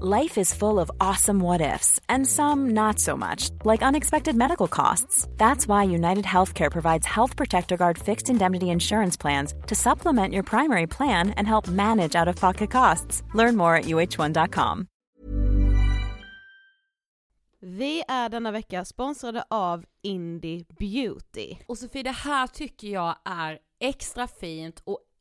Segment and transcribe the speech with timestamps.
[0.00, 4.66] Life is full of awesome what ifs, and some not so much, like unexpected medical
[4.66, 5.28] costs.
[5.36, 10.44] That's why United Healthcare provides Health Protector Guard fixed indemnity insurance plans to supplement your
[10.44, 13.22] primary plan and help manage out of pocket costs.
[13.34, 14.86] Learn more at uh1.com.
[17.60, 21.56] Vi är denna vecka sponsrade av Indie Beauty.
[21.66, 24.98] Och Sofie, det här tycker jag är extra fint och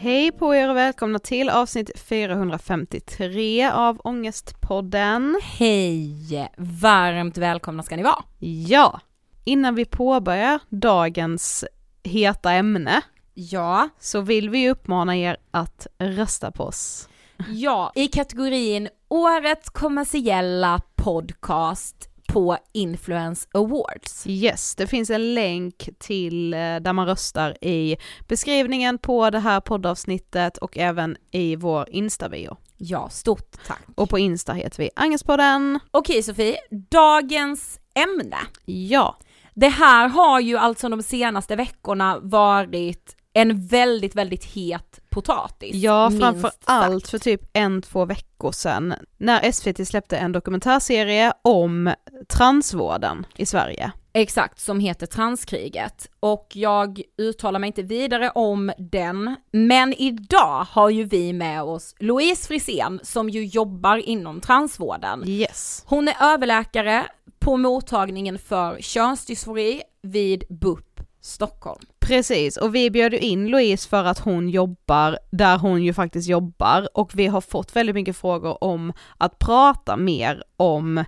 [0.00, 5.40] Hej på er och välkomna till avsnitt 453 av Ångestpodden.
[5.42, 6.48] Hej!
[6.56, 8.24] Varmt välkomna ska ni vara.
[8.38, 9.00] Ja,
[9.44, 11.64] innan vi påbörjar dagens
[12.02, 13.02] heta ämne
[13.34, 17.08] Ja, så vill vi uppmana er att rösta på oss.
[17.48, 22.08] ja, i kategorin Årets kommersiella podcast
[22.38, 24.26] på Influence Awards.
[24.26, 27.96] Yes, det finns en länk till eh, där man röstar i
[28.28, 32.56] beskrivningen på det här poddavsnittet och även i vår Insta-bio.
[32.76, 33.80] Ja, stort tack.
[33.94, 35.80] Och på Insta heter vi Angespodden.
[35.90, 36.56] Okej Sofie,
[36.90, 38.36] dagens ämne.
[38.64, 39.16] Ja,
[39.54, 45.74] Det här har ju alltså de senaste veckorna varit en väldigt, väldigt het potatis.
[45.74, 47.10] ja framför allt sagt.
[47.10, 51.94] för typ en, två veckor sedan när SVT släppte en dokumentärserie om
[52.28, 53.92] transvården i Sverige.
[54.12, 56.10] Exakt, som heter Transkriget.
[56.20, 61.94] Och jag uttalar mig inte vidare om den, men idag har ju vi med oss
[61.98, 65.28] Louise Frisén som ju jobbar inom transvården.
[65.28, 65.82] Yes.
[65.86, 67.06] Hon är överläkare
[67.38, 71.84] på mottagningen för könsdysfori vid BUP Stockholm.
[72.08, 76.28] Precis, och vi bjöd ju in Louise för att hon jobbar där hon ju faktiskt
[76.28, 81.04] jobbar och vi har fått väldigt mycket frågor om att prata mer om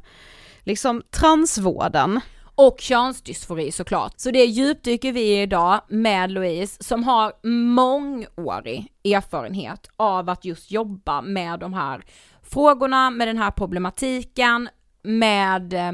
[0.61, 2.21] liksom transvården.
[2.55, 4.13] Och könsdysfori såklart.
[4.17, 10.71] Så det djupdyker vi i idag med Louise som har mångårig erfarenhet av att just
[10.71, 12.05] jobba med de här
[12.43, 14.69] frågorna, med den här problematiken,
[15.03, 15.93] med eh,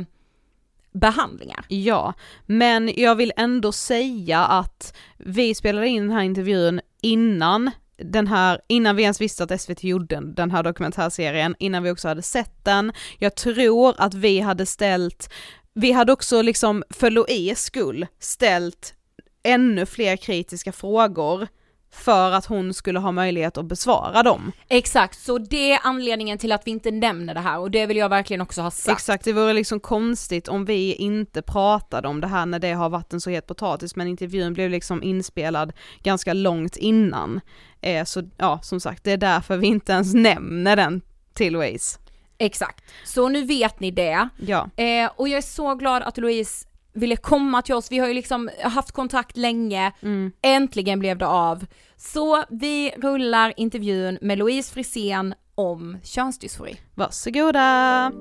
[1.01, 1.65] behandlingar.
[1.69, 2.15] Ja,
[2.47, 8.61] men jag vill ändå säga att vi spelade in den här intervjun innan den här,
[8.69, 12.65] innan vi ens visste att SVT gjorde den här dokumentärserien, innan vi också hade sett
[12.65, 12.93] den.
[13.19, 15.31] Jag tror att vi hade ställt,
[15.75, 18.95] vi hade också liksom för Louise skull ställt
[19.43, 21.49] ännu fler kritiska frågor
[21.97, 24.53] för att hon skulle ha möjlighet att besvara dem.
[24.69, 27.97] Exakt, så det är anledningen till att vi inte nämner det här och det vill
[27.97, 28.99] jag verkligen också ha sagt.
[28.99, 32.89] Exakt, det vore liksom konstigt om vi inte pratade om det här när det har
[32.89, 35.73] varit en så het potatis, men intervjun blev liksom inspelad
[36.03, 37.41] ganska långt innan.
[37.81, 41.03] Eh, så ja, som sagt, det är därför vi inte ens nämner den
[41.35, 41.99] till Louise.
[42.39, 44.29] Exakt, så nu vet ni det.
[44.37, 46.67] Ja, Eh, och jag är så glad att Louise
[46.97, 50.33] ville komma till oss, vi har ju liksom haft kontakt länge, mm.
[50.43, 51.67] äntligen blev det av.
[51.97, 56.77] Så vi rullar intervjun med Louise Frisén om könsdysfori.
[56.95, 58.13] varsågoda!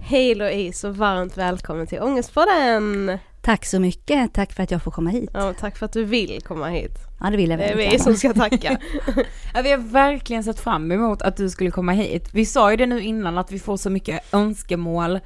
[0.00, 3.18] Hej Louise och varmt välkommen till Ångestpodden!
[3.44, 5.30] Tack så mycket, tack för att jag får komma hit.
[5.32, 6.98] Ja, tack för att du vill komma hit.
[7.20, 8.78] Ja, det vill jag Det är vi som ska tacka.
[9.54, 12.28] Ja, vi har verkligen sett fram emot att du skulle komma hit.
[12.32, 15.20] Vi sa ju det nu innan att vi får så mycket önskemål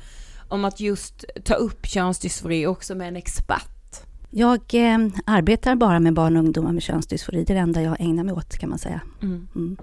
[0.48, 4.04] om att just ta upp könsdysfori också med en expert.
[4.30, 7.44] Jag eh, arbetar bara med barn och ungdomar med könsdysfori.
[7.44, 9.00] Det är det enda jag ägnar mig åt kan man säga.
[9.22, 9.76] Mm.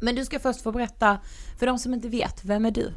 [0.00, 1.18] Men du ska först få berätta
[1.58, 2.92] för de som inte vet, vem är du?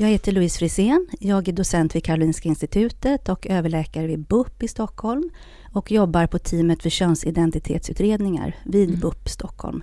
[0.00, 1.08] Jag heter Louise Frisén.
[1.20, 5.30] Jag är docent vid Karolinska Institutet och överläkare vid BUP i Stockholm
[5.72, 9.00] och jobbar på teamet för könsidentitetsutredningar vid Mm.
[9.00, 9.82] BUP Stockholm.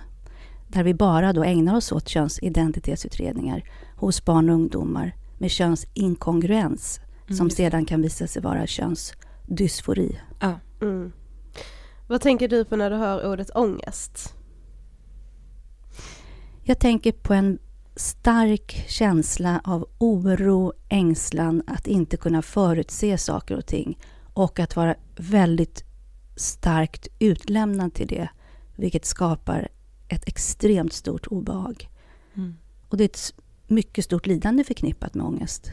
[0.67, 3.63] Där vi bara då ägnar oss åt könsidentitetsutredningar
[3.95, 6.99] hos barn och ungdomar med könsinkongruens
[7.37, 10.19] som sedan kan visa sig vara könsdysfori.
[10.81, 11.11] Mm.
[12.07, 14.33] Vad tänker du på när du hör ordet ångest?
[16.63, 17.59] Jag tänker på en
[17.95, 23.97] stark känsla av oro, ängslan, att inte kunna förutse saker och ting
[24.33, 25.83] och att vara väldigt
[26.35, 28.29] starkt utlämnad till det,
[28.75, 29.67] vilket skapar
[30.07, 31.89] ett extremt stort obehag.
[32.35, 32.57] Mm.
[32.89, 33.33] Och det är ett
[33.67, 35.71] mycket stort lidande förknippat med ångest.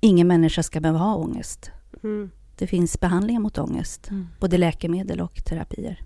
[0.00, 1.70] Ingen människa ska behöva ha ångest.
[2.02, 2.30] Mm.
[2.58, 4.26] Det finns behandlingar mot ångest, Mm.
[4.40, 6.00] både läkemedel och terapier.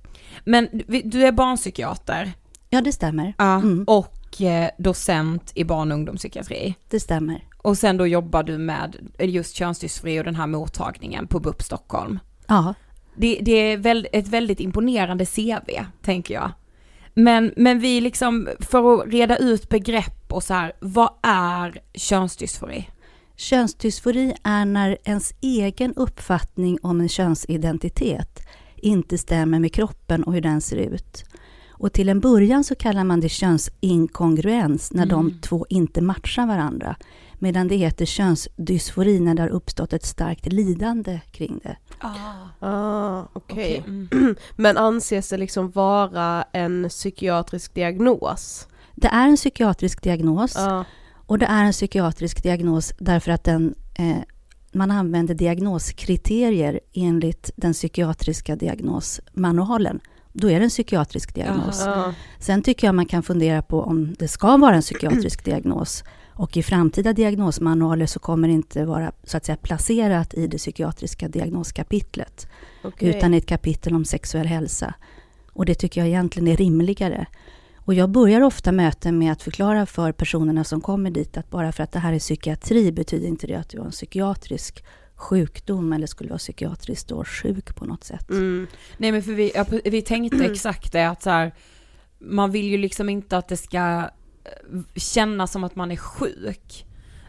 [0.45, 0.69] Men
[1.05, 2.33] du är barnpsykiater
[2.69, 3.35] Ja, det stämmer.
[3.39, 3.55] ja.
[3.57, 3.85] Mm.
[4.31, 6.75] Och docent i barn och ungdomspsykiatri.
[6.89, 7.45] Det stämmer.
[7.63, 12.19] Och sen då jobbar du med just könsdysfori och den här mottagningen på BUP Stockholm.
[12.47, 12.75] Ja,
[13.17, 15.71] Det, det är ett väldigt imponerande CV,
[16.03, 16.53] tänker jag.
[17.15, 22.91] Men, men vi liksom, för att reda ut begrepp och så här, vad är könsdysfori?
[23.37, 28.47] Könsdysfori är när ens egen uppfattning om en könsidentitet
[28.77, 31.25] inte stämmer med kroppen och hur den ser ut.
[31.81, 35.09] Och till en början så kallar man det könsinkongruens när Mm.
[35.17, 36.97] de två inte matchar varandra.
[37.39, 41.77] Medan det heter könsdysfori när det har uppstått ett starkt lidande kring det.
[42.61, 43.83] Ah, okej.
[43.87, 44.09] Mm.
[44.57, 48.69] Men anses det liksom vara en psykiatrisk diagnos?
[48.95, 50.85] Det är en psykiatrisk diagnos Ja.
[51.27, 54.17] och det är en psykiatrisk diagnos därför att den eh,
[54.73, 60.01] man använder diagnoskriterier enligt den psykiatriska diagnosmanualen.
[60.33, 61.83] Då är det en psykiatrisk diagnos.
[61.87, 62.15] Ja.
[62.39, 66.05] Sen tycker jag man kan fundera på om det ska vara en psykiatrisk diagnos.
[66.29, 70.59] Och i framtida diagnosmanualer så kommer det inte vara så att säga placerat i det
[70.59, 72.47] psykiatriska diagnoskapitlet.
[72.85, 73.09] Okej.
[73.09, 74.95] Utan i ett kapitel om sexuell hälsa.
[75.53, 77.27] Och det tycker jag egentligen är rimligare.
[77.77, 81.73] Och jag börjar ofta möten med att förklara för personerna som kommer dit att bara
[81.73, 84.85] för att det här är psykiatri betyder inte det att du har en psykiatrisk
[85.21, 88.31] sjukdom eller skulle vara psykiatriskt då sjuk på något sätt.
[88.31, 88.67] Mm.
[88.97, 91.55] Nej men för vi, ja, vi tänkte exakt det att så här,
[92.19, 94.11] man vill ju liksom inte att det ska
[94.45, 96.87] eh, kännas som att man är sjuk.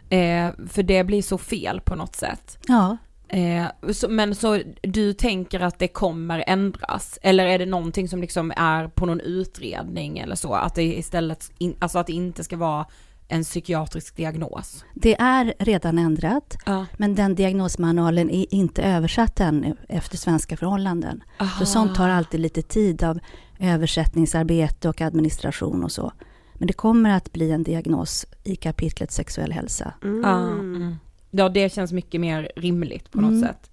[0.09, 2.57] Eh, för det blir så fel på något sätt.
[2.67, 2.97] Ja,
[3.33, 7.19] Eh, så, men så du tänker att det kommer ändras?
[7.21, 10.53] Eller är det någonting som liksom är på någon utredning eller så?
[10.53, 12.85] Att det istället, in, alltså att det inte ska vara
[13.31, 14.85] en psykiatrisk diagnos?
[14.93, 16.57] det är redan ändrat.
[16.65, 16.85] Ja.
[16.97, 21.23] Men den diagnosmanualen är inte översatt ännu efter svenska förhållanden.
[21.59, 23.19] Så sånt tar alltid lite tid av
[23.59, 26.11] översättningsarbete och administration och så.
[26.53, 29.93] Men det kommer att bli en diagnos i kapitlet sexuell hälsa.
[30.03, 30.95] Mm.
[31.31, 33.41] Ja, det känns mycket mer rimligt på något Mm.
[33.41, 33.71] sätt.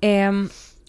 [0.00, 0.48] Ehm,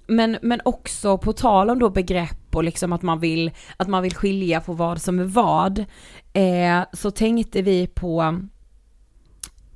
[0.09, 4.03] men, men också på tal om då begrepp och liksom att man vill, att man
[4.03, 5.85] vill skilja på vad som är vad,
[6.33, 8.39] eh, så tänkte vi på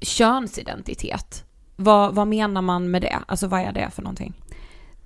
[0.01, 1.45] könsidentitet.
[1.75, 3.19] Vad, vad menar man med det?
[3.27, 4.33] Alltså vad är det för någonting?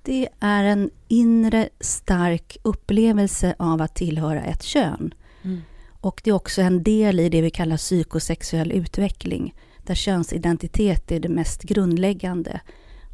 [0.02, 5.14] Det är en inre stark upplevelse av att tillhöra ett kön.
[5.42, 5.60] Mm.
[6.00, 11.20] Och det är också en del i det vi kallar psykosexuell utveckling, där könsidentitet är
[11.20, 12.60] det mest grundläggande.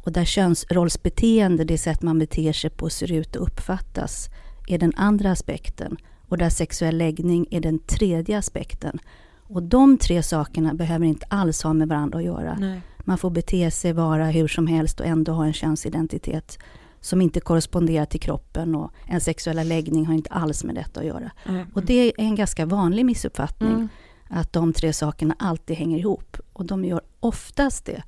[0.05, 4.29] Och där könsrollsbeteende, det sätt man beter sig på, ser ut och uppfattas,
[4.67, 5.97] är den andra aspekten.
[6.27, 8.99] Och där sexuell läggning är den tredje aspekten.
[9.47, 12.57] Och de tre sakerna behöver inte alls ha med varandra att göra.
[12.59, 12.81] Nej.
[12.99, 16.59] Man får bete sig, vara hur som helst och ändå ha en könsidentitet
[17.01, 21.05] som inte korresponderar till kroppen och en sexuella läggning har inte alls med detta att
[21.05, 21.31] göra.
[21.45, 21.67] Mm.
[21.73, 23.87] Och det är en ganska vanlig missuppfattning Mm.
[24.29, 26.37] att de tre sakerna alltid hänger ihop.
[26.53, 28.03] Och de gör oftast det.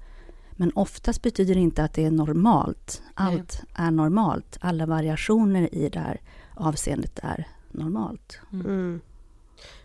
[0.58, 3.02] Men oftast betyder det inte att det är normalt.
[3.14, 4.58] Allt är normalt.
[4.62, 6.22] Alla variationer i det här
[6.56, 8.40] avseendet är normalt.
[8.54, 9.02] Mm.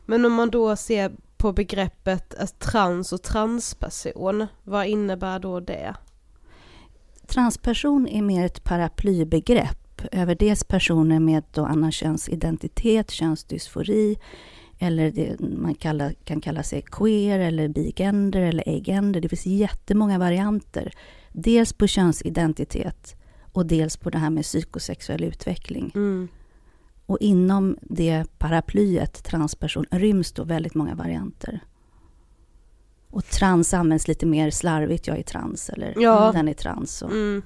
[0.07, 5.95] Men om man då ser på begreppet trans och transperson, vad innebär då det?
[7.27, 14.19] Transperson är mer ett paraplybegrepp över dels personer med då annan könsidentitet, könsdysfori
[14.83, 19.21] eller det man kallar, kan kalla sig queer eller bigender eller agender.
[19.21, 20.93] Det finns jättemånga varianter.
[21.33, 23.17] Dels på könsidentitet
[23.53, 25.93] och dels på det här med psykosexuell utveckling.
[25.95, 26.29] Mm.
[27.07, 31.61] Och inom det paraplyet, transperson, ryms då väldigt många varianter.
[33.11, 36.33] Och trans används lite mer slarvigt, jag är trans eller Ja.
[36.33, 37.03] den är trans.
[37.03, 37.43] Och, Mm.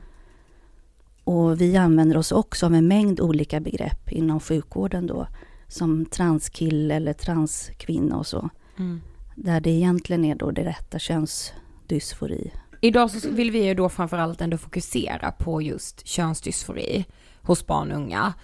[1.24, 5.26] och vi använder oss också av en mängd olika begrepp inom sjukvården då,
[5.68, 8.48] som transkille eller transkvinna och så.
[8.78, 9.00] Mm.
[9.34, 12.52] Där det egentligen är då det rätta könsdysfori.
[12.80, 17.04] Idag så vill vi ju då framförallt ändå fokusera på just könsdysfori
[17.42, 18.34] hos barn och unga.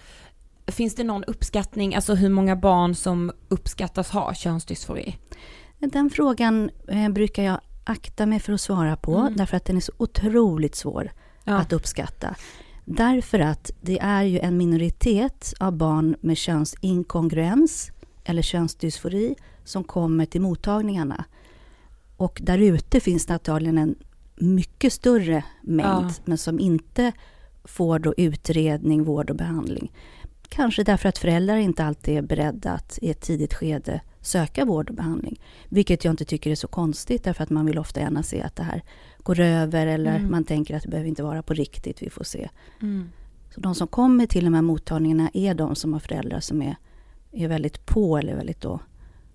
[0.67, 5.17] Finns det någon uppskattning, alltså hur många barn som uppskattas ha könsdysfori?
[5.79, 9.35] Den frågan eh, brukar jag akta mig för att svara på, Mm.
[9.35, 11.11] därför att den är så otroligt svår
[11.43, 11.53] Ja.
[11.57, 12.35] att uppskatta.
[12.85, 17.91] Därför att det är ju en minoritet av barn med könsinkongruens
[18.23, 21.25] eller könsdysfori som kommer till mottagningarna.
[22.17, 23.95] Och där ute finns det antagligen en
[24.35, 26.11] mycket större mängd, Ja.
[26.25, 27.11] men som inte
[27.63, 29.91] får då utredning, vård och behandling.
[30.49, 34.89] Kanske därför att föräldrar inte alltid är beredda att i ett tidigt skede söka vård
[34.89, 35.41] och behandling.
[35.69, 38.55] Vilket jag inte tycker är så konstigt, därför att man vill ofta gärna se att
[38.55, 38.83] det här
[39.23, 40.31] går över eller Mm.
[40.31, 42.49] man tänker att det behöver inte vara på riktigt, vi får se.
[43.53, 46.75] Så de som kommer till de här mottagningarna är de som har föräldrar som är,
[47.31, 48.79] är väldigt på eller väldigt då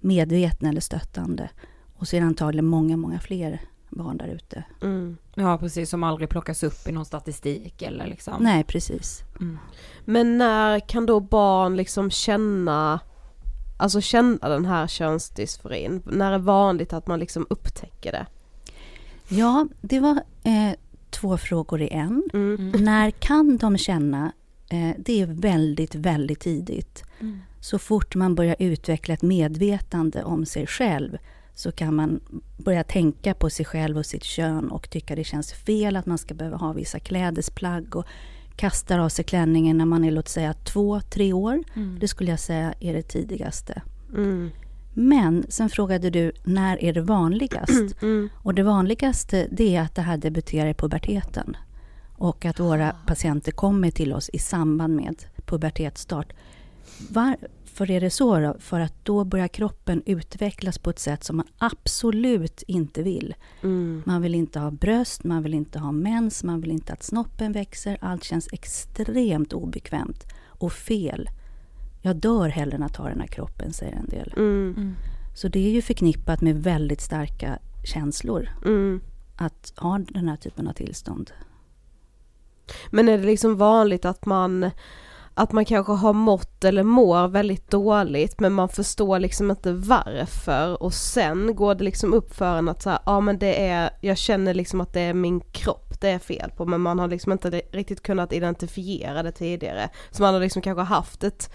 [0.01, 1.51] medvetna eller stöttande.
[1.97, 4.65] Och så är det antagligen många, många fler barn där ute.
[4.83, 5.17] Mm.
[5.35, 8.35] Ja, precis, som aldrig plockas upp i någon statistik eller liksom.
[8.43, 9.23] Nej, precis.
[9.41, 9.59] Mm.
[10.05, 13.01] Men när kan då barn liksom känna,
[13.79, 16.03] alltså känna den här könsdysforin?
[16.07, 18.27] När är vanligt att man liksom upptäcker det?
[19.29, 20.73] Ja, det var eh,
[21.11, 22.23] två frågor i en.
[22.35, 22.71] Mm.
[22.71, 24.33] När kan de känna?
[24.71, 27.05] Eh, det är väldigt, väldigt tidigt.
[27.21, 27.39] Mm.
[27.61, 31.19] Så fort man börjar utveckla ett medvetande om sig själv
[31.55, 32.21] så kan man
[32.57, 36.19] börja tänka på sig själv och sitt kön och tycka det känns fel att man
[36.19, 38.07] ska behöva ha vissa klädesplagg och
[38.57, 41.65] kastar av sig klänningen när man är låt säga två, tre år.
[41.75, 41.99] Mm.
[42.01, 43.83] Det skulle jag säga är det tidigaste.
[44.15, 44.51] Mm.
[44.99, 48.03] Men sen frågade du, när är det vanligast?
[48.03, 48.29] Mm.
[48.35, 51.57] Och det vanligaste det är att det här debuterar i puberteten.
[52.17, 56.33] Och att våra patienter kommer till oss i samband med pubertetsstart.
[57.11, 58.57] Varför är det så då?
[58.59, 63.35] För att då börjar kroppen utvecklas på ett sätt som man absolut inte vill.
[63.63, 64.03] Mm.
[64.07, 67.53] Man vill inte ha bröst, man vill inte ha mens, man vill inte att snoppen
[67.53, 67.99] växer.
[68.01, 71.29] Allt känns extremt obekvämt och fel.
[72.01, 74.35] Jag dör hellre än att ha den här kroppen, säger en del.
[74.37, 74.95] Mm.
[75.35, 79.01] Så det är ju förknippat med väldigt starka känslor Mm.
[79.37, 81.31] att ha den här typen av tillstånd.
[82.91, 84.71] Men är det liksom vanligt att man
[85.39, 90.83] att man kanske har mått eller mår väldigt dåligt men man förstår liksom inte varför
[90.83, 93.91] och sen går det liksom upp för en att så här, ja men det är,
[94.01, 97.09] jag känner liksom att det är min kropp det är fel på men man har
[97.09, 99.91] liksom inte riktigt kunnat identifiera det tidigare.
[100.11, 101.51] Så man har liksom kanske haft ett,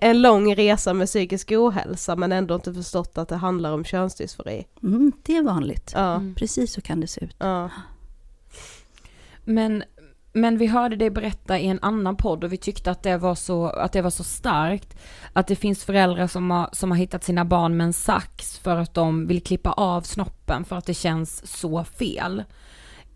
[0.00, 4.66] en lång resa med psykisk ohälsa men ändå inte förstått att det handlar om könsdysfori.
[4.82, 5.92] Mm, det är vanligt.
[5.94, 7.36] Ja, Precis så kan det se ut.
[7.38, 7.70] ja.
[9.44, 9.84] Men,
[10.32, 13.34] men vi hörde dig berätta i en annan podd och vi tyckte att det var
[13.34, 14.96] så, att det var så starkt.
[15.32, 18.76] Att det finns föräldrar som har, som har hittat sina barn med en sax för
[18.76, 22.44] att de vill klippa av snoppen för att det känns så fel.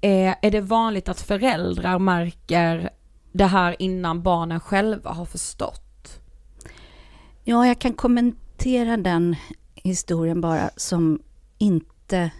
[0.00, 2.90] Eh, är det vanligt att föräldrar märker
[3.32, 6.20] det här innan barnen själva har förstått?
[7.44, 9.36] Ja, jag kan kommentera den
[9.74, 11.22] historien bara som
[11.58, 12.30] inte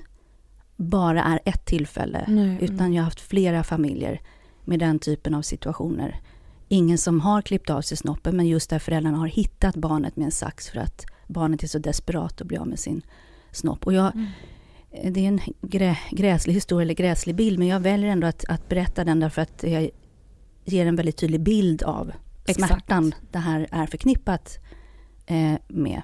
[0.76, 2.24] bara är ett tillfälle.
[2.28, 2.58] Nej.
[2.60, 4.20] Utan jag har haft flera familjer
[4.64, 6.20] med den typen av situationer.
[6.68, 10.24] Ingen som har klippt av sig snoppen, men just där föräldrarna har hittat barnet med
[10.24, 13.02] en sax för att barnet är så desperat att bli av med sin
[13.50, 13.86] snopp.
[13.86, 14.12] Och jag,
[14.90, 18.68] Det är en grä, gräslig historia eller gräslig bild, men jag väljer ändå att, att
[18.68, 19.90] berätta den därför att jag
[20.64, 22.12] ger en väldigt tydlig bild av
[22.46, 22.68] Exakt.
[22.68, 24.58] smärtan det här är förknippat
[25.26, 26.02] eh, med.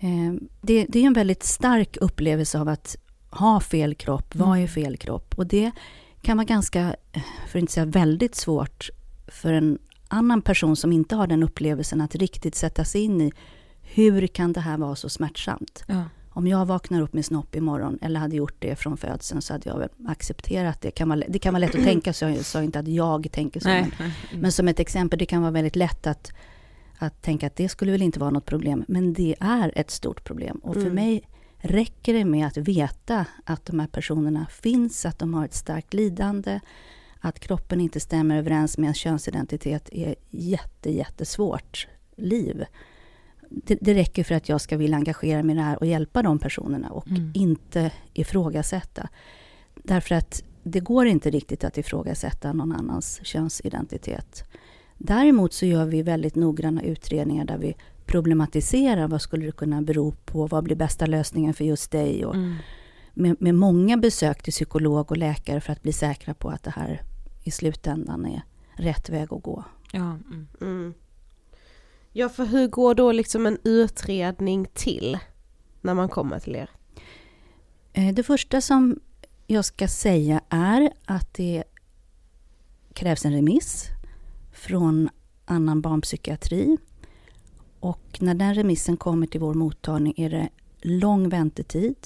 [0.00, 2.96] Eh, det, det är en väldigt stark upplevelse av att
[3.30, 5.34] ha fel kropp, vara i fel kropp.
[5.38, 5.70] Och det
[6.24, 6.96] kan vara ganska,
[7.48, 8.90] för att inte säga väldigt svårt,
[9.26, 13.32] för en annan person som inte har den upplevelsen att riktigt sätta sig in i
[13.82, 15.84] hur kan det här vara så smärtsamt?
[15.86, 16.04] Ja.
[16.30, 19.70] Om jag vaknar upp med snopp imorgon, eller hade gjort det från födseln, så hade
[19.70, 20.90] jag väl accepterat det.
[20.90, 23.60] Kan vara, det kan vara lätt att tänka så, jag sa inte att jag tänker
[23.60, 23.68] så.
[23.68, 23.92] Men,
[24.34, 26.32] men som ett exempel, det kan vara väldigt lätt att,
[26.98, 28.84] att tänka att det skulle väl inte vara något problem.
[28.88, 30.56] Men det är ett stort problem.
[30.56, 31.22] Och för mig
[31.64, 35.94] räcker det med att veta att de här personerna finns, att de har ett starkt
[35.94, 36.60] lidande,
[37.20, 42.64] att kroppen inte stämmer överens med en könsidentitet är jätte, jättesvårt liv.
[43.50, 46.22] Det, det räcker för att jag ska vilja engagera mig i det här och hjälpa
[46.22, 49.08] de personerna och inte ifrågasätta.
[49.74, 54.44] Därför att det går inte riktigt att ifrågasätta någon annans könsidentitet.
[54.98, 60.12] Däremot så gör vi väldigt noggranna utredningar där vi problematiserar vad skulle det kunna bero
[60.24, 62.36] på, vad blir bästa lösningen för just dig och
[63.14, 66.70] med, med många besök till psykolog och läkare för att bli säkra på att det
[66.70, 67.02] här
[67.44, 68.42] i slutändan är
[68.74, 69.64] rätt väg att gå.
[69.92, 70.48] Ja, mm.
[70.60, 70.94] Mm.
[72.12, 75.18] Ja, för hur går då liksom en utredning till
[75.80, 76.70] när man kommer till er?
[77.92, 79.00] Eh, Det första som
[79.46, 81.64] jag ska säga är att det
[82.92, 83.86] krävs en remiss
[84.52, 85.08] från
[85.44, 86.76] annan barnpsykiatri.
[87.84, 90.48] Och när den remissen kommer till vår mottagning är det
[90.80, 91.96] lång väntetid.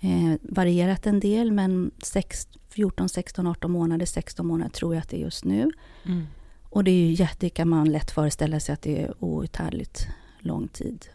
[0.00, 5.08] Eh, varierat en del, men sex- 14, 16, 18 månader, 16 månader tror jag att
[5.08, 5.70] det är just nu.
[6.04, 6.26] Mm.
[6.62, 10.06] Och det är ju jätte, kan man lätt föreställa sig att det är outhärdligt
[10.38, 11.06] lång tid.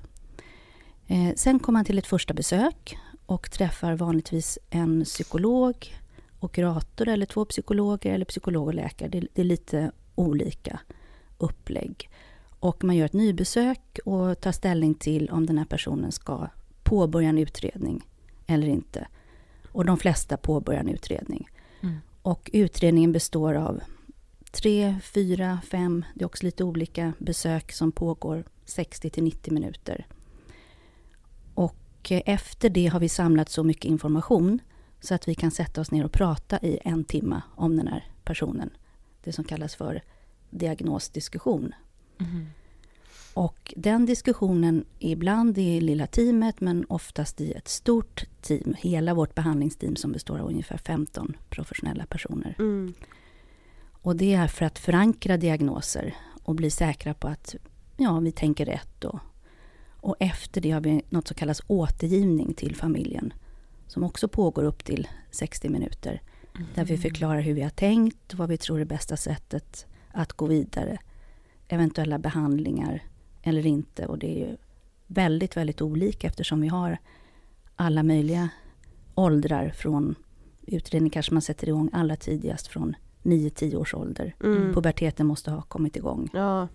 [1.08, 5.94] Eh, sen kommer man till ett första besök och träffar vanligtvis en psykolog
[6.40, 9.10] och kurator eller två psykologer eller psykolog och läkare.
[9.10, 10.80] Det, det är lite olika
[11.38, 12.10] upplägg.
[12.64, 16.48] Och man gör ett nybesök och tar ställning till om den här personen ska
[16.84, 18.08] påbörja en utredning
[18.48, 19.08] eller inte.
[19.72, 21.50] Och de flesta påbörjar en utredning.
[21.82, 21.98] Mm.
[22.22, 23.82] Och utredningen består av
[24.52, 30.08] tre, fyra, fem, det är också lite olika besök som pågår 60 till 90 minuter.
[31.54, 34.60] Och eh, efter det har vi samlat så mycket information
[35.02, 38.12] så att vi kan sätta oss ner och prata i en timme om den här
[38.24, 38.70] personen.
[39.24, 40.04] Det som kallas för
[40.50, 41.74] diagnosdiskussion.
[43.34, 48.76] Och den diskussionen, ibland i lilla teamet men oftast i ett stort team.
[48.78, 52.56] Hela vårt behandlingsteam som består av ungefär 15 professionella personer.
[52.60, 52.94] Mm.
[53.92, 57.56] Och det är för att förankra diagnoser och bli säkra på att
[57.98, 59.04] ja, vi tänker rätt.
[59.04, 59.20] Och,
[59.90, 63.34] och efter det har vi något som kallas återgivning till familjen.
[63.88, 66.22] Som också pågår upp till 60 minuter.
[66.76, 70.46] Där vi förklarar hur vi har tänkt, vad vi tror är bästa sättet att gå
[70.46, 70.98] vidare.
[71.74, 73.04] Eventuella behandlingar
[73.42, 74.06] eller inte.
[74.06, 74.58] Och det är ju
[75.08, 76.98] väldigt, väldigt olika eftersom vi har
[77.76, 78.50] alla möjliga
[79.16, 80.16] åldrar från
[80.62, 84.36] utredning kanske man sätter igång allra tidigast från 9-10 års ålder.
[84.44, 84.74] Mm.
[84.74, 86.30] Puberteten måste ha kommit igång.
[86.34, 86.68] Ja.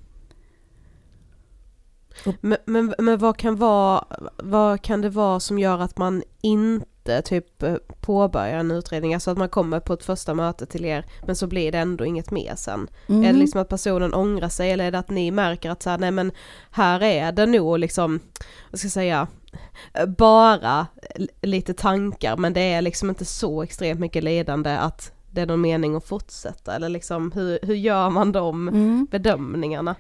[2.41, 4.05] Men, men, men vad, kan vara,
[4.37, 6.87] vad kan det vara som gör att man inte
[7.23, 9.15] typ eh, påbörjar en utredning?
[9.15, 12.05] Alltså att man kommer på ett första möte till er men så blir det ändå
[12.07, 12.89] inget mer sen.
[13.09, 13.25] Mm.
[13.25, 15.91] Är det liksom att personen ångrar sig eller är det att ni märker att så
[15.91, 16.33] här, nej men
[16.71, 18.21] här är det nog liksom,
[18.71, 19.27] vad ska jag säga,
[20.07, 20.87] bara
[21.43, 25.61] lite tankar men det är liksom inte så extremt mycket lidande att det är någon
[25.61, 29.07] mening att fortsätta eller liksom hur, hur gör man de Mm.
[29.11, 29.95] bedömningarna?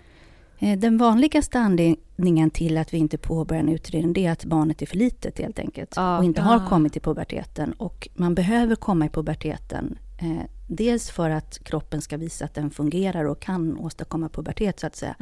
[0.58, 4.82] Eh, Den vanligaste anledningen till att vi inte påbörjar en utredning det är att barnet
[4.82, 6.18] är för litet helt enkelt Ja.
[6.18, 6.44] och inte Ah.
[6.44, 7.72] har kommit till puberteten.
[7.72, 9.98] Och man behöver komma i puberteten.
[10.20, 14.86] Eh, dels för att kroppen ska visa att den fungerar och kan åstadkomma pubertet så
[14.86, 15.14] att säga.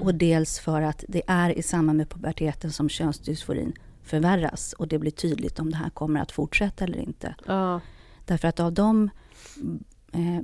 [0.00, 4.98] Och dels för att det är i samband med puberteten som könsdysforin förvärras och det
[4.98, 7.34] blir tydligt om det här kommer att fortsätta eller inte.
[7.46, 7.80] Ja,
[8.26, 9.10] Därför att av de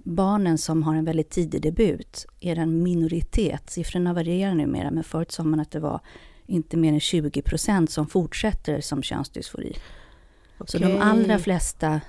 [0.05, 3.71] barnen som har en väldigt tidig debut är en minoritet.
[3.71, 6.01] Siffrorna varierar numera, men förut sa man att det var
[6.47, 9.77] inte mer än 20 procent som fortsätter som könsdysfori.
[10.67, 12.01] Så de allra flesta eh,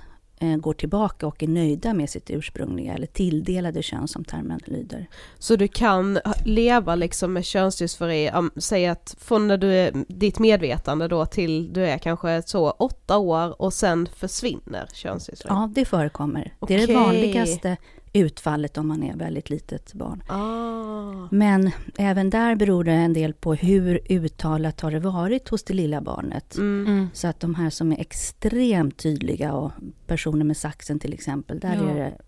[0.60, 5.06] går tillbaka och är nöjda med sitt ursprungliga eller tilldelade kön som termen lyder.
[5.38, 11.08] Så du kan leva liksom med könsdysfori, säg att från när du är ditt medvetande
[11.08, 15.52] då till du är kanske så åtta år och sen försvinner könsdysfori?
[15.54, 16.54] Ja, det förekommer.
[16.68, 17.76] Det är det vanligaste
[18.12, 20.22] utfallet om man är väldigt litet barn.
[20.28, 21.28] Ah.
[21.30, 25.74] Men även där beror det en del på hur uttalat har det varit hos det
[25.74, 26.56] lilla barnet.
[26.56, 27.08] Mm.
[27.12, 29.72] Så att de här som är extremt tydliga och
[30.06, 31.90] personer med saxen till exempel, där Ja.
[31.90, 32.18] är det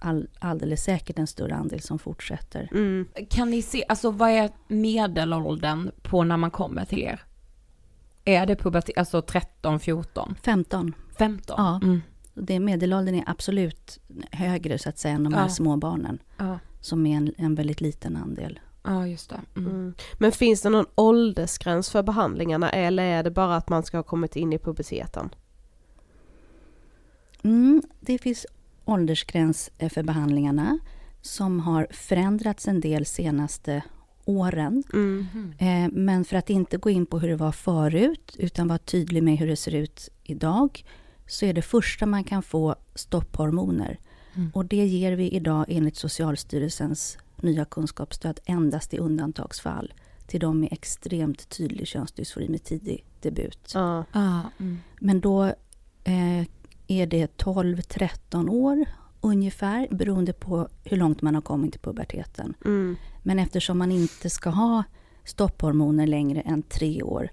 [0.00, 2.68] all, alldeles säkert en större andel som fortsätter.
[2.72, 3.08] Mm.
[3.30, 7.20] Kan ni se, alltså vad är medelåldern på när man kommer till er?
[8.24, 10.92] Är det pubertet, alltså 13, 14, 15.
[11.18, 11.54] 15?
[11.58, 11.80] Ja.
[11.82, 12.00] Mm.
[12.40, 13.98] Det medelåldern är absolut
[14.32, 15.48] högre så att säga än de här Ja.
[15.48, 16.18] små barnen.
[16.36, 16.58] Ja.
[16.80, 18.60] Som är en, en väldigt liten andel.
[18.84, 19.40] ja, just det.
[19.56, 19.70] Mm.
[19.70, 19.94] Mm.
[20.18, 24.02] Men finns det någon åldersgräns för behandlingarna eller är det bara att man ska ha
[24.02, 25.30] kommit in i puberteten?
[27.42, 28.46] Mm, det finns
[28.84, 30.78] åldersgräns eh, för behandlingarna
[31.22, 33.82] som har förändrats en del senaste
[34.24, 34.82] åren.
[34.92, 35.26] Mm.
[35.58, 39.22] Eh, Men för att inte gå in på hur det var förut, utan vara tydlig
[39.22, 40.84] med hur det ser ut idag,
[41.28, 43.98] så är det första man kan få stopphormoner.
[44.34, 44.50] Mm.
[44.54, 49.92] Och det ger vi idag enligt Socialstyrelsens nya kunskapsstöd endast i undantagsfall
[50.26, 53.72] till de med extremt tydlig könsdysfori med tidig debut.
[53.74, 54.04] Ja.
[54.12, 54.78] Ah, mm.
[55.00, 55.44] Men då
[56.04, 56.46] eh,
[56.86, 58.84] är det 12-13 år
[59.20, 62.54] ungefär, beroende på hur långt man har kommit i puberteten.
[62.64, 62.96] Mm.
[63.22, 64.84] Men eftersom man inte ska ha
[65.24, 67.28] stopphormoner längre än tre år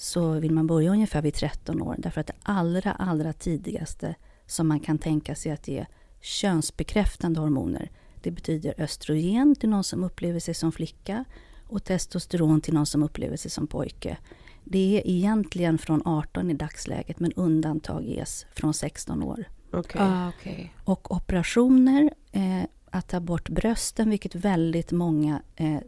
[0.00, 1.94] så vill man börja ungefär vid 13 år.
[1.98, 4.14] Därför att det allra, allra tidigaste
[4.46, 5.86] som man kan tänka sig att ge
[6.20, 7.90] könsbekräftande hormoner
[8.22, 11.24] det betyder östrogen till någon som upplever sig som flicka
[11.66, 14.16] och testosteron till någon som upplever sig som pojke.
[14.64, 19.44] Det är egentligen från 18 i dagsläget men undantag ges från 16 år.
[19.72, 20.00] Okej.
[20.00, 20.74] Ah, okej.
[20.84, 25.78] Och operationer, eh, att ta bort brösten, vilket väldigt många eh,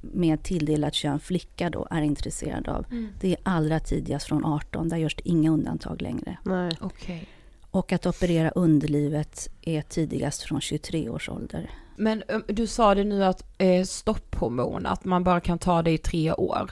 [0.00, 2.86] med tilldelat kön flicka då är intresserade av.
[3.20, 6.38] Det är allra tidigast från 18, där görs det inga undantag längre.
[6.44, 6.72] Nej.
[6.80, 7.28] Okej.
[7.70, 11.70] Och att operera underlivet är tidigast från 23 års ålder.
[11.96, 15.98] Men du sa det nu att eh, stopphormon, att man bara kan ta det i
[15.98, 16.70] tre år.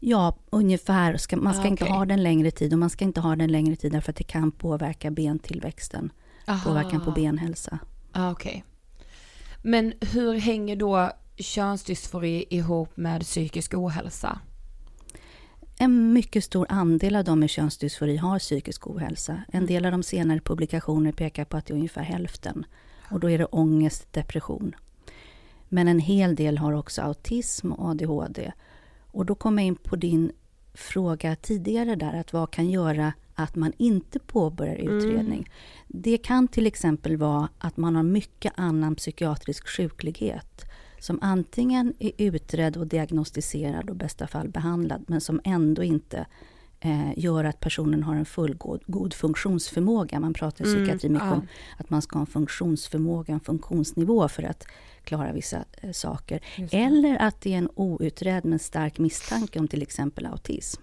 [0.00, 1.16] Ja, ungefär.
[1.16, 3.52] Ska, man ska Ah, inte ha den längre tid och man ska inte ha den
[3.52, 6.10] längre tid därför att det kan påverka bentillväxten,
[6.64, 7.78] påverkan på benhälsa.
[8.12, 8.64] Ah, okej.
[9.62, 14.40] Men hur hänger då könsdysfori ihop med psykisk ohälsa?
[15.78, 19.42] En mycket stor andel av de med könsdysfori har psykisk ohälsa.
[19.52, 22.66] En del av de senare publikationer pekar på att det är ungefär hälften.
[23.10, 24.74] Och då är det ångest, depression.
[25.68, 28.52] Men en hel del har också autism och ADHD.
[29.06, 30.32] Och då kommer jag in på din
[30.74, 35.50] fråga tidigare där, att vad kan göra att man inte påbörjar utredning?
[35.86, 40.67] Det kan till exempel vara att man har mycket annan psykiatrisk sjuklighet
[40.98, 46.26] som antingen är utredd och diagnostiserad och i bästa fall behandlad, men som ändå inte
[46.80, 50.20] eh, gör att personen har en fullgod god funktionsförmåga.
[50.20, 51.34] Man pratar i psykiatri mycket ja.
[51.34, 54.66] om att man ska ha en funktionsförmåga, en funktionsnivå för att
[55.04, 56.40] klara vissa eh, saker.
[56.70, 60.82] Eller att det är en outredd men stark misstanke om till exempel autism.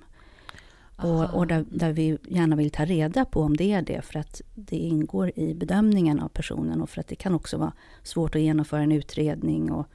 [0.97, 4.19] Och, och där, där vi gärna vill ta reda på om det är det, för
[4.19, 7.73] att det ingår i bedömningen av personen och för att det kan också vara
[8.03, 9.87] svårt att genomföra en utredning och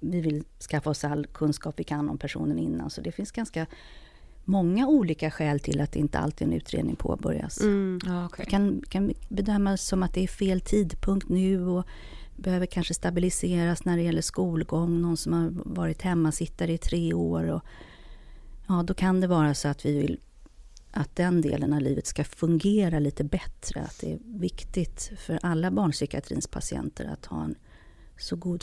[0.00, 2.90] vi vill skaffa oss all kunskap vi kan om personen innan.
[2.90, 3.66] Så det finns ganska
[4.44, 7.60] många olika skäl till att inte alltid en utredning påbörjas.
[7.60, 7.98] Mm.
[8.26, 8.44] Okej.
[8.44, 11.86] Det kan, kan bedömas som att det är fel tidpunkt nu och
[12.36, 15.00] behöver kanske stabiliseras när det gäller skolgång.
[15.00, 17.44] Någon som har varit hemmasittare i tre år.
[17.50, 17.62] Och,
[18.68, 20.20] ja, då kan det vara så att vi vill
[20.90, 23.80] att den delen av livet ska fungera lite bättre.
[23.80, 27.54] Att det är viktigt för alla barnpsykiatrins patienter att ha en
[28.18, 28.62] så god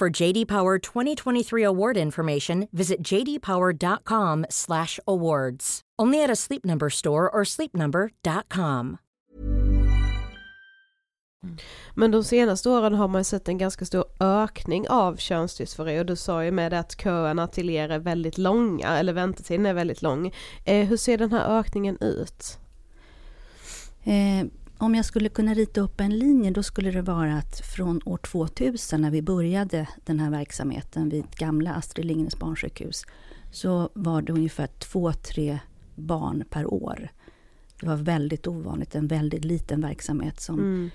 [0.00, 5.80] For JD Power 2023 award information, visit jdpower.com/awards.
[6.02, 8.98] Only at a Sleep Number store or sleepnumber.com.
[11.94, 16.16] Men de senaste åren har man sett en ganska stor ökning av könsdysfori och du
[16.16, 20.02] sa ju med det att köerna till er är väldigt långa, eller väntetiden är väldigt
[20.02, 20.32] lång.
[20.64, 22.58] Eh, hur ser den här ökningen ut?
[24.04, 24.46] Eh,
[24.84, 28.16] om jag skulle kunna rita upp en linje då skulle det vara att från år
[28.16, 33.04] 2000 när vi började den här verksamheten vid gamla Astrid Lindgrens barnsjukhus
[33.52, 35.58] så var det ungefär två, tre
[35.94, 37.08] barn per år.
[37.80, 40.90] Det var väldigt ovanligt, en väldigt liten verksamhet som, Mm.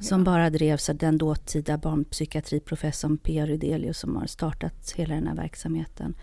[0.00, 3.46] som bara drevs av den dåtida barnpsykiatriprofessorn P.A.
[3.46, 6.14] Rydelius som har startat hela den här verksamheten.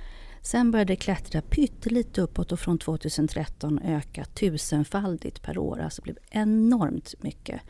[0.41, 5.79] Sen började det klättra pyttelite uppåt och från 2013 öka tusenfaldigt per år.
[5.79, 7.61] Alltså blev enormt mycket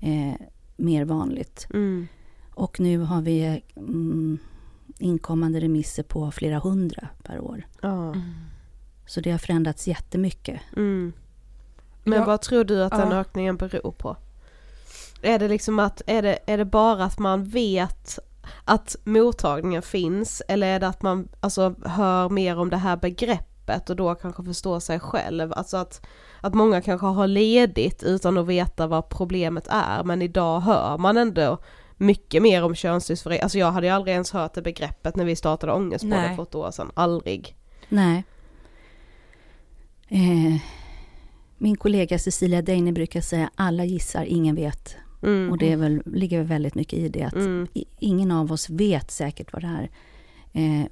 [0.00, 0.34] eh,
[0.76, 1.66] mer vanligt.
[1.74, 2.08] Mm.
[2.54, 4.38] Och nu har vi mm,
[4.98, 7.66] inkommande remisser på flera hundra per år.
[7.82, 8.14] Ja.
[9.06, 10.60] Så det har förändrats jättemycket.
[10.76, 11.12] Mm.
[12.04, 12.24] Men Ja.
[12.24, 13.16] vad tror du att den Ja.
[13.20, 14.16] ökningen beror på?
[15.22, 18.18] Är det liksom att, är det, är det bara att man vet
[18.64, 23.90] att mottagningen finns eller är det att man alltså hör mer om det här begreppet
[23.90, 25.52] och då kanske förstår sig själv?
[25.52, 26.06] Alltså att,
[26.40, 31.16] att många kanske har ledigt utan att veta vad problemet är men idag hör man
[31.16, 31.58] ändå
[31.96, 33.40] mycket mer om könsdysfori.
[33.40, 36.54] Alltså jag hade ju aldrig ens hört det begreppet när vi startade Ångestpodden för ett
[36.54, 37.56] år sedan, aldrig.
[37.88, 38.24] Nej.
[40.08, 40.60] Eh,
[41.58, 44.96] min kollega Cecilia Deine brukar säga alla gissar, ingen vet.
[45.22, 45.50] Mm.
[45.50, 47.22] Och det är väl, ligger väl väldigt mycket i det.
[47.22, 47.68] Att Mm.
[47.98, 49.90] ingen av oss vet säkert vad det här
[50.52, 50.84] eh,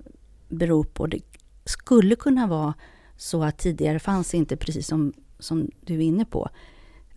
[0.49, 1.07] beror på.
[1.07, 1.19] Det
[1.65, 2.75] skulle kunna vara
[3.17, 6.49] så att tidigare fanns inte, precis som, som du är inne på,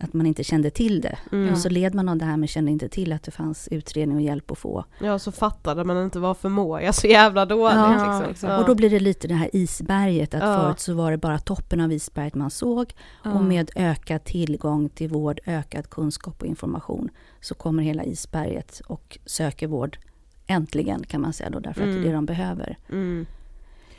[0.04, 1.18] att man inte kände till det.
[1.32, 1.52] Mm.
[1.52, 4.16] Och så led man av det här men kände inte till att det fanns utredning
[4.16, 4.84] och hjälp att få.
[5.00, 8.50] Ja, så fattade man inte vad förmåga så jävla dåligt Ja, liksom.
[8.50, 10.60] Och då blir det lite det här isberget, att Ja.
[10.60, 12.94] förut så var det bara toppen av isberget man såg.
[13.24, 17.08] Och med ökad tillgång till vård, ökad kunskap och information
[17.40, 19.98] så kommer hela isberget och söker vård
[20.46, 22.78] äntligen kan man säga då, därför att det är det de behöver.
[22.90, 23.26] Mm.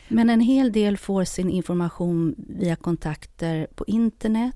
[0.08, 4.56] Men en hel del får sin information via kontakter på internet.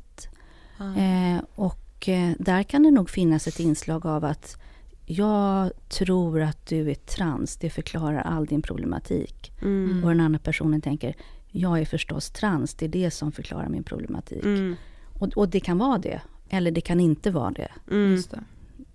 [0.79, 4.57] Eh, och eh, där kan det nog finnas ett inslag av att
[5.05, 9.51] jag tror att du är trans, det förklarar all din problematik.
[9.61, 10.03] Mm.
[10.03, 11.15] Och den andra personen tänker,
[11.47, 14.43] jag är förstås trans, det är det som förklarar min problematik.
[14.43, 14.75] Mm.
[15.19, 17.71] Och, och det kan vara det, eller det kan inte vara det.
[17.91, 18.11] Mm.
[18.11, 18.43] Just det.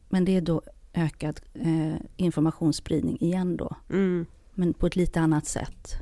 [0.09, 0.62] Men det är då
[0.94, 3.77] ökad eh, informationsspridning igen då.
[3.90, 4.27] Mm.
[4.55, 5.97] Men på ett lite annat sätt.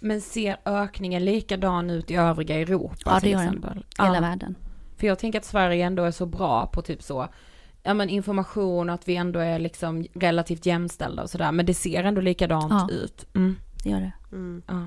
[0.00, 3.48] Men ser ökningen likadan ut i övriga Europa Ja, det till gör den.
[3.48, 3.84] exempel?
[3.98, 4.20] Hela Ja.
[4.20, 4.54] världen.
[4.96, 7.28] För jag tänker att Sverige ändå är så bra på typ så
[7.82, 12.04] ja men information, att vi ändå är liksom relativt jämställda och sådär, men det ser
[12.04, 12.88] ändå likadant Ja.
[12.90, 13.26] ut.
[13.34, 13.56] Mm.
[13.84, 14.12] Det gör det.
[14.32, 14.62] Mm.
[14.68, 14.86] Ja.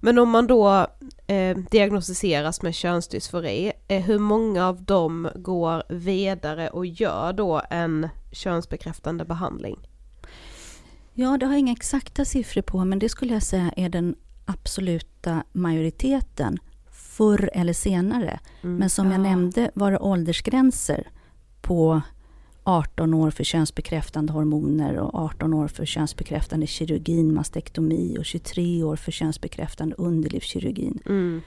[0.00, 0.86] Men om man då
[1.26, 8.08] eh, diagnostiseras med könsdysfori, eh, hur många av dem går vidare och gör då en
[8.32, 9.76] könsbekräftande behandling?
[11.14, 14.14] Ja, det har jag inga exakta siffror på, men det skulle jag säga är den
[14.46, 16.58] absoluta majoriteten
[16.90, 18.40] förr eller senare.
[18.62, 18.76] Mm.
[18.76, 19.22] Men som jag Ja.
[19.22, 21.08] nämnde var det åldersgränser
[21.60, 22.00] på
[22.62, 28.96] 18 år för könsbekräftande hormoner och 18 år för könsbekräftande kirurgin, mastektomi och 23 år
[28.96, 30.98] för könsbekräftande underlivskirurgin.
[31.06, 31.40] Mm.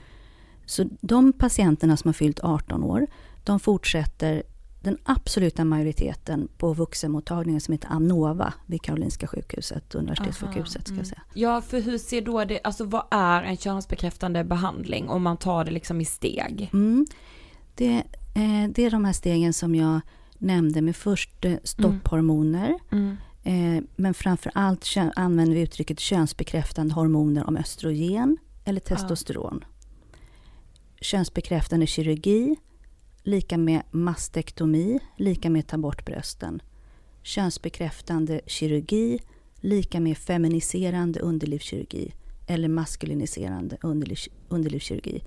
[0.66, 3.06] Så de patienterna som har fyllt 18 år,
[3.44, 4.42] de fortsätter
[4.80, 11.22] den absoluta majoriteten på vuxenmottagningen som heter Anova vid Karolinska sjukhuset, universitetssjukhuset ska jag säga.
[11.34, 15.64] Ja, för hur ser då det, alltså vad är en könsbekräftande behandling om man tar
[15.64, 16.70] det liksom i steg?
[16.72, 17.06] Mm.
[17.74, 17.96] Det,
[18.34, 20.00] eh, det är de här stegen som jag
[20.38, 22.78] nämnde med först eh, stopphormoner.
[22.92, 23.16] Mm.
[23.42, 29.64] Eh, men framför allt använder vi uttrycket könsbekräftande hormoner om östrogen eller testosteron.
[31.00, 32.56] Könsbekräftande kirurgi,
[33.22, 36.62] lika med mastektomi, lika med ta bort brösten.
[37.22, 39.18] Könsbekräftande kirurgi,
[39.60, 42.12] lika med feminiserande underlivskirurgi
[42.46, 45.22] eller maskuliniserande underliv, underlivskirurgi.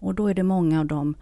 [0.00, 1.14] Och då är det många av dem,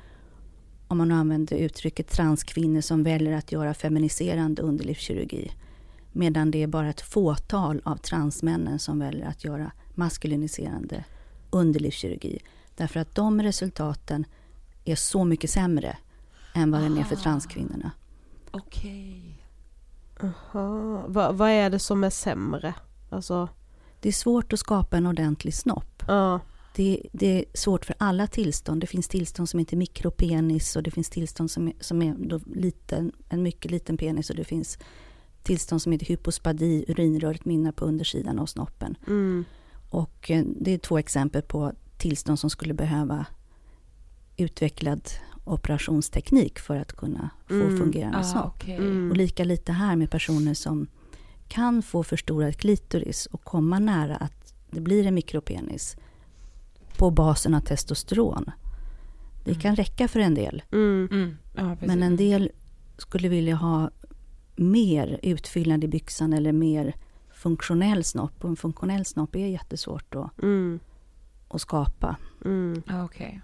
[0.89, 5.51] om man använder uttrycket transkvinnor, som väljer att göra feminiserande underlivskirurgi.
[6.13, 11.05] Medan det är bara ett fåtal av transmännen som väljer att göra maskuliniserande
[11.51, 12.39] underlivskirurgi.
[12.77, 14.25] Därför att de resultaten
[14.85, 15.97] är så mycket sämre
[16.57, 17.91] än vad den är för transkvinnorna.
[18.51, 19.43] Okej.
[20.23, 21.05] Aha.
[21.09, 22.75] Va, vad är det som är sämre?
[23.11, 23.49] Alltså,
[24.01, 26.03] Det är svårt att skapa en ordentlig snopp.
[26.09, 26.41] ja.
[26.77, 28.81] Det, det är svårt för alla tillstånd.
[28.81, 32.41] Det finns tillstånd som heter mikropenis och det finns tillstånd som är, som är då
[32.55, 34.79] liten, en mycket liten penis och det finns
[35.43, 38.97] tillstånd som heter hypospadi, urinröret mynnar på undersidan av snoppen.
[39.07, 39.45] Mm.
[39.91, 43.27] Och eh, det är två exempel på tillstånd som skulle behöva
[44.37, 45.01] utvecklad
[45.47, 47.79] operationsteknik för att kunna få Mm.
[47.79, 48.47] fungerande Ah, snopp.
[48.57, 48.77] okej.
[48.77, 49.11] Mm.
[49.11, 50.87] Och lika lite här med personer som
[51.49, 55.97] kan få förstorad klitoris och komma nära att det blir en mikropenis
[56.99, 58.51] på basen av testosteron.
[59.45, 61.09] Det kan räcka för en del, Mm.
[61.13, 61.37] Mm.
[61.57, 62.51] Ja, men en del
[62.99, 63.91] skulle vilja ha
[64.57, 66.95] mer utfyllnad i byxan eller mer
[67.35, 68.45] funktionell snopp.
[68.45, 70.81] Och en funktionell snopp är jättesvårt att, Mm.
[71.49, 72.17] att skapa.
[72.45, 72.83] Mm.
[72.87, 73.41] Ja, Okej.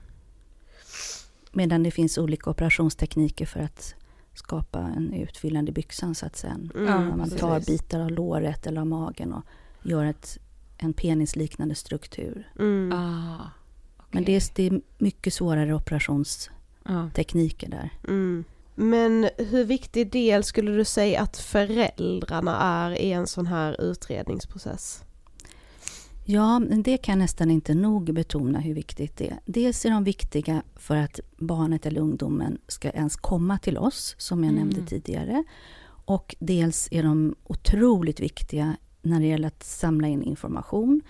[1.52, 3.94] Medan det finns olika operationstekniker för att
[4.34, 6.56] skapa en utfyllnad i byxan så att säga.
[6.74, 7.18] Mm.
[7.18, 7.82] Man tar precis.
[7.82, 9.42] bitar av låret eller av magen och
[9.82, 10.38] gör ett,
[10.78, 12.52] en penisliknande struktur.
[12.58, 12.92] Mm.
[12.92, 13.50] Ah,
[14.10, 17.76] Men det är, det är mycket svårare operationstekniker ja.
[17.76, 17.90] där.
[18.08, 18.44] Mm.
[18.74, 25.04] Men hur viktig del skulle du säga att föräldrarna är i en sån här utredningsprocess?
[26.24, 29.38] Ja, det kan jag nästan inte nog betona hur viktigt det är.
[29.44, 34.44] Dels är de viktiga för att barnet eller ungdomen ska ens komma till oss, som
[34.44, 34.68] jag Mm.
[34.68, 35.44] nämnde tidigare.
[36.04, 41.00] Och dels är de otroligt viktiga när det gäller att samla in information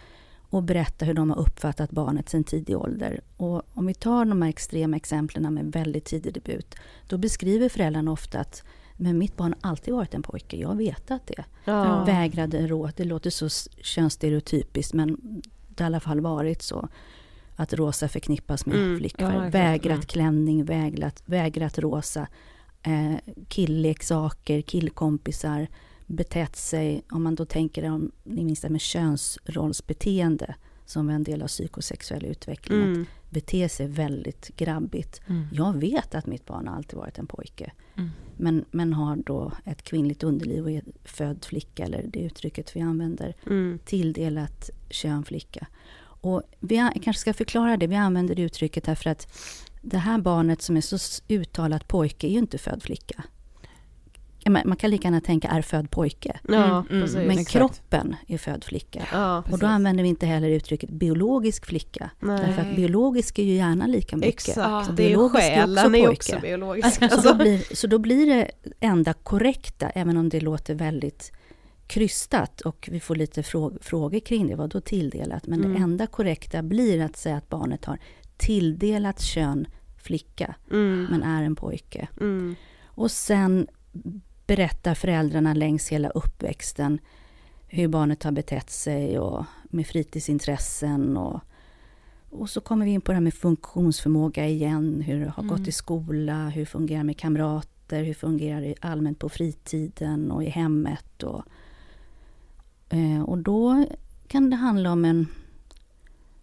[0.51, 3.21] och berätta hur de har uppfattat barnet sedan tidig ålder.
[3.37, 6.75] Och om vi tar de här extrema exemplen med väldigt tidig debut,
[7.09, 8.63] då beskriver föräldrarna ofta att
[8.97, 11.45] men mitt barn har alltid varit en pojke, jag har vetat det.
[11.65, 12.05] Ja.
[12.05, 13.49] Vägrade råd, det låter så
[13.83, 15.17] könsstereotypiskt men
[15.69, 16.89] det har i alla fall varit så.
[17.57, 19.35] Att rosa förknippas med Mm, flickfärg.
[19.35, 22.27] ja, vägrat klänning, vägrat, vägrat rosa.
[22.83, 23.15] Eh,
[23.49, 25.67] killleksaker, killkompisar.
[26.07, 31.23] Betett sig, om man då tänker om ni minns det med könsrollsbeteende som är en
[31.23, 32.83] del av psykosexuell utveckling.
[32.83, 33.03] Mm.
[33.03, 35.21] Att bete sig väldigt grabbigt.
[35.29, 35.47] Mm.
[35.53, 37.73] Jag vet att mitt barn har alltid varit en pojke.
[37.97, 38.11] Mm.
[38.37, 42.81] Men, men har då ett kvinnligt underliv och är född flicka, eller det uttrycket vi
[42.81, 43.79] använder, Mm.
[43.85, 45.67] tilldelat kön flicka.
[46.03, 49.39] Och vi kanske ska förklara det, vi använder det uttrycket därför att
[49.83, 53.25] det här barnet som är så uttalat pojke är ju inte född flicka.
[54.51, 56.39] Man kan lika gärna tänka är född pojke.
[56.49, 57.27] Ja, Mm, mm.
[57.27, 59.03] Men kroppen är född flicka.
[59.13, 62.11] Ja, Och då använder vi inte heller uttrycket biologisk flicka.
[62.21, 62.41] Nej.
[62.47, 64.33] Därför att biologisk är ju gärna lika mycket.
[64.49, 64.97] exakt.
[64.97, 66.99] Det är ju själen är också biologisk.
[66.99, 67.29] Så, Alltså.
[67.33, 71.33] då blir, så då blir det enda korrekta, även om det låter väldigt
[71.87, 75.47] krystat och vi får lite frå- frågor kring det, vad då tilldelat?
[75.47, 75.73] Men Mm.
[75.73, 77.99] det enda korrekta blir att säga att barnet har
[78.37, 79.67] tilldelat kön
[80.03, 81.07] flicka, Mm.
[81.11, 82.09] men är en pojke.
[82.21, 82.55] Mm.
[82.87, 83.67] Och sen
[84.57, 86.99] berättar föräldrarna längs hela uppväxten
[87.69, 91.41] hur barnet har betett sig och med fritidsintressen och
[92.31, 95.69] och så kommer vi in på det här med funktionsförmåga igen, hur det har gått
[95.69, 100.49] i skola, hur det fungerar med kamrater, hur fungerar det allmänt på fritiden och i
[100.49, 101.23] hemmet.
[101.23, 101.45] Och,
[102.89, 103.87] eh, och då
[104.27, 105.27] kan det handla om en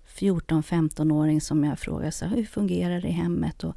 [0.07, 3.64] 14-15-åring som jag frågar så här, hur fungerar det i hemmet?
[3.64, 3.76] Och,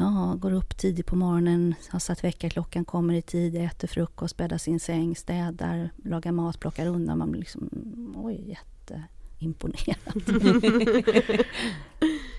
[0.00, 4.58] ja, går upp tidigt på morgonen, har satt väckarklockan, kommer i tid, äter frukost, bäddar
[4.58, 7.18] sin säng, städar, lagar mat, plockar undan.
[7.18, 7.68] Man blir liksom,
[8.16, 10.22] oj, jätteimponerad.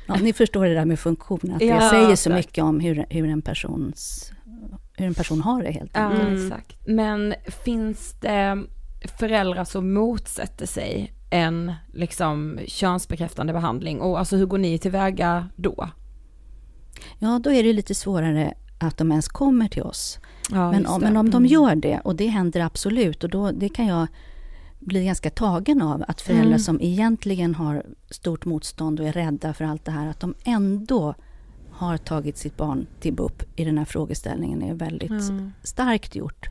[0.08, 2.36] ja, ni förstår det där med funktion, att Ja, jag säger så exakt.
[2.36, 4.32] mycket om hur, hur, en persons,
[4.94, 6.44] hur en person har det helt enkelt.
[6.44, 6.88] exakt.
[6.88, 7.34] Men
[7.66, 8.64] finns det
[9.20, 15.90] föräldrar som motsätter sig en liksom könsbekräftande behandling och alltså hur går ni tillväga då?
[17.20, 20.20] Ja, då är det lite svårare att de ens kommer till oss.
[20.52, 21.52] Ja, men, om, men om de Mm.
[21.52, 24.08] gör det, och det händer absolut, och då, det kan jag
[24.80, 26.60] bli ganska tagen av, att föräldrar Mm.
[26.60, 31.16] som egentligen har stort motstånd och är rädda för allt det här, att de ändå
[31.72, 35.52] har tagit sitt barn till BUP i den här frågeställningen är väldigt Mm.
[35.64, 36.50] starkt gjort.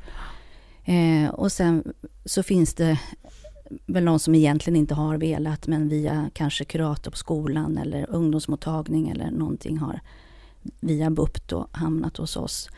[0.84, 1.92] Eh, och sen
[2.24, 2.98] så finns det
[3.86, 9.08] väl någon som egentligen inte har velat, men via kanske kurator på skolan eller ungdomsmottagning
[9.08, 10.00] eller någonting har
[10.80, 12.68] via BUP då hamnat hos oss.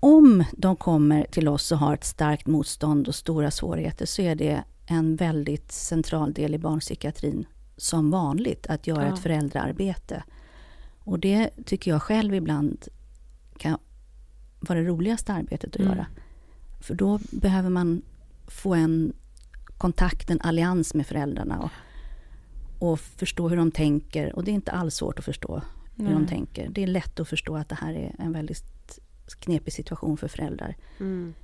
[0.00, 4.34] Om de kommer till oss och har ett starkt motstånd och stora svårigheter så är
[4.34, 7.46] det en väldigt central del i barnpsykiatrin
[7.76, 9.14] som vanligt att göra Ja.
[9.14, 10.22] ett föräldraarbete.
[10.98, 12.88] Och det tycker jag själv ibland
[13.58, 13.78] kan
[14.60, 15.92] vara det roligaste arbetet att Mm.
[15.92, 16.06] göra.
[16.80, 18.02] För då behöver man
[18.46, 19.12] få en
[19.78, 21.70] kontakt, en allians med föräldrarna och,
[22.88, 24.36] och förstå hur de tänker.
[24.36, 25.62] Och det är inte alls svårt att förstå
[25.96, 26.68] hur de tänker.
[26.68, 28.64] Det är lätt att förstå att det här är en väldigt
[29.40, 30.76] knepig situation för föräldrar.
[31.00, 31.34] Mm.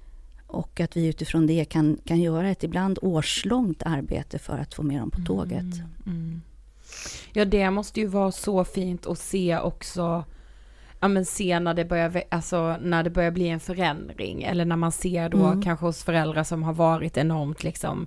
[0.47, 4.83] Och att vi utifrån det kan, kan göra ett ibland årslångt arbete för att få
[4.83, 5.75] med dem på tåget.
[6.07, 6.43] Mm.
[7.33, 10.25] Ja det måste ju vara så fint att se också,
[11.01, 14.77] ja men se när det börjar, alltså när det börjar bli en förändring eller när
[14.77, 15.63] man ser då Mm.
[15.63, 18.07] kanske hos föräldrar som har varit enormt liksom,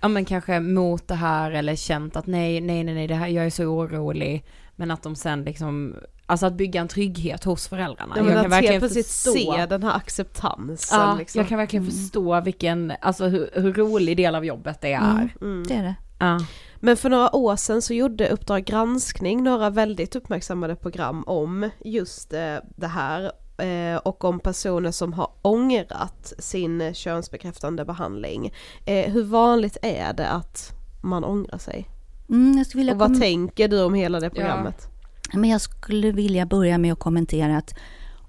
[0.00, 3.28] ja men kanske mot det här eller känt att nej, nej, nej, nej, det här,
[3.28, 4.44] jag är så orolig,
[4.78, 5.94] men att de sen liksom,
[6.26, 8.14] alltså att bygga en trygghet hos föräldrarna.
[8.16, 9.32] Ja, men jag att kan verkligen helt plötsligt förstå.
[9.56, 11.00] se den här acceptansen.
[11.00, 11.38] Ja, liksom.
[11.38, 11.94] jag kan verkligen Mm.
[11.94, 15.10] förstå vilken, alltså hur, hur rolig del av jobbet det är.
[15.10, 15.28] Mm.
[15.42, 15.64] Mm.
[15.68, 15.94] Det är det.
[16.18, 16.40] Ja.
[16.80, 22.32] Men för några år sedan så gjorde Uppdrag granskning några väldigt uppmärksammade program om just
[22.32, 28.52] eh, det här eh, och om personer som har ångrat sin könsbekräftande behandling.
[28.86, 30.72] Eh, hur vanligt är det att
[31.02, 31.88] man ångrar sig?
[32.30, 34.86] Mm, jag, skulle vilja Och vad kom- tänker du om hela det programmet?
[35.32, 37.74] Men jag skulle vilja börja med att kommentera att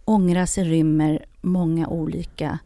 [0.05, 2.59] ångra sig rymmer många olika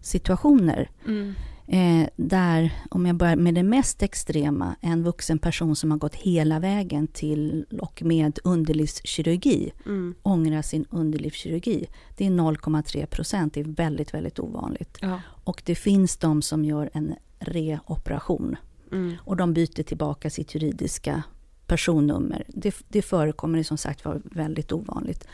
[0.00, 0.90] situationer.
[1.06, 1.34] Mm.
[1.66, 6.14] Eh, där, om jag börjar med det mest extrema, en vuxen person som har gått
[6.14, 10.14] hela vägen till och med underlivskirurgi, Mm.
[10.22, 11.86] ångrar sin underlivskirurgi.
[12.16, 14.98] Det är 0,3 procent, det är väldigt, väldigt ovanligt.
[15.00, 15.20] Ja.
[15.44, 18.56] Och det finns de som gör en reoperation
[18.92, 19.14] Mm.
[19.20, 21.22] och de byter tillbaka sitt juridiska
[21.66, 22.44] personnummer.
[22.48, 25.26] Det, det förekommer som sagt var väldigt ovanligt.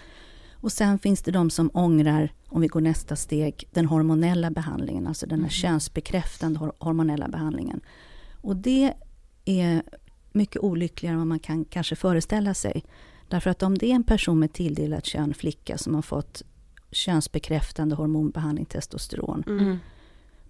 [0.53, 5.07] Och sen finns det de som ångrar, om vi går nästa steg, den hormonella behandlingen,
[5.07, 7.81] alltså den här könsbekräftande hor- hormonella behandlingen.
[8.41, 8.93] Och det
[9.45, 9.83] är
[10.33, 12.85] mycket olyckligare än vad man kan kanske föreställa sig.
[13.29, 16.43] Därför att om det är en person med tilldelat kön, flicka, som har fått
[16.91, 19.79] könsbekräftande hormonbehandling, testosteron, Mm.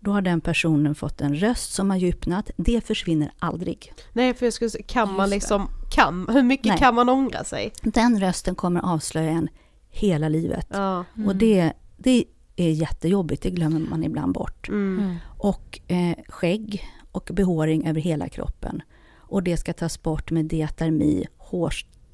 [0.04, 2.50] Då har den personen fått en röst som har djupnat.
[2.56, 3.92] Det försvinner aldrig.
[4.12, 6.78] Nej för jag skulle säga, kan man liksom, kan, hur mycket Nej.
[6.78, 7.72] kan man ångra sig?
[7.82, 9.48] Den rösten kommer avslöja en
[9.90, 10.66] hela livet.
[10.70, 11.04] Ja.
[11.26, 12.24] Och det, det
[12.56, 14.68] är jättejobbigt, det glömmer man ibland bort.
[14.68, 15.16] Mm.
[15.38, 18.82] Och eh, skägg och behåring över hela kroppen.
[19.16, 21.26] Och det ska tas bort med diatermi,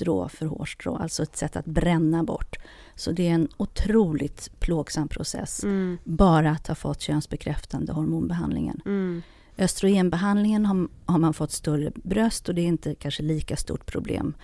[0.09, 2.57] hårstrå för hårstrå, alltså ett sätt att bränna bort.
[2.95, 5.99] Så det är en otroligt plågsam process, Mm.
[6.05, 8.81] bara att ha fått könsbekräftande hormonbehandlingen.
[8.87, 9.23] Mm.
[9.59, 14.35] Östrogenbehandlingen har, har man fått större bröst och det är inte kanske lika stort problem.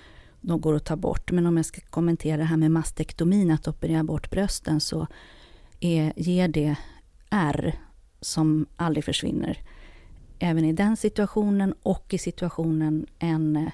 [0.40, 1.32] De går att ta bort.
[1.32, 5.07] Men om jag ska kommentera det här med mastektomin, att operera bort brösten, så
[5.80, 6.76] är, ger det
[7.30, 7.74] R
[8.20, 9.59] som aldrig försvinner.
[10.38, 13.72] Även i den situationen och i situationen en eh,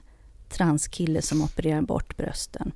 [0.53, 2.73] transkille som opererar bort brösten.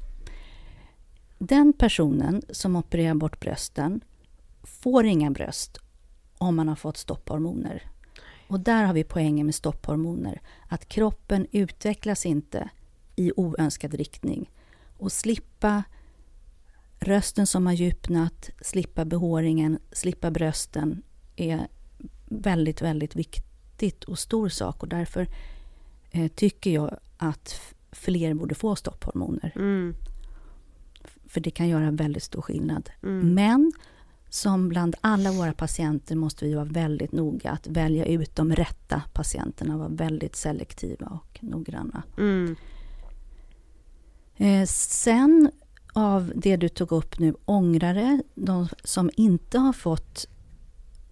[1.38, 4.00] Den personen som opererar bort brösten
[4.62, 5.78] får inga bröst
[6.38, 7.82] om man har fått stopphormoner.
[8.48, 10.40] Och där har vi poängen med stopphormoner.
[10.68, 12.68] Att kroppen utvecklas inte
[13.16, 14.50] i oönskad riktning.
[14.98, 15.82] Och slippa
[16.98, 21.02] rösten som har djupnat, slippa behåringen, slippa brösten
[21.36, 21.68] är
[22.24, 24.82] väldigt, väldigt viktigt och stor sak.
[24.82, 25.28] Och därför
[26.10, 27.60] eh, tycker jag att
[27.92, 29.52] fler borde få stopphormoner.
[29.56, 29.94] Mm.
[31.28, 32.90] För det kan göra väldigt stor skillnad.
[33.02, 33.34] Mm.
[33.34, 33.72] Men
[34.28, 39.02] som bland alla våra patienter måste vi vara väldigt noga att välja ut de rätta
[39.12, 42.02] patienterna, vara väldigt selektiva och noggranna.
[42.18, 42.56] Mm.
[44.36, 45.50] Eh, sen
[45.92, 50.26] av det du tog upp nu, ångrare, de som inte har fått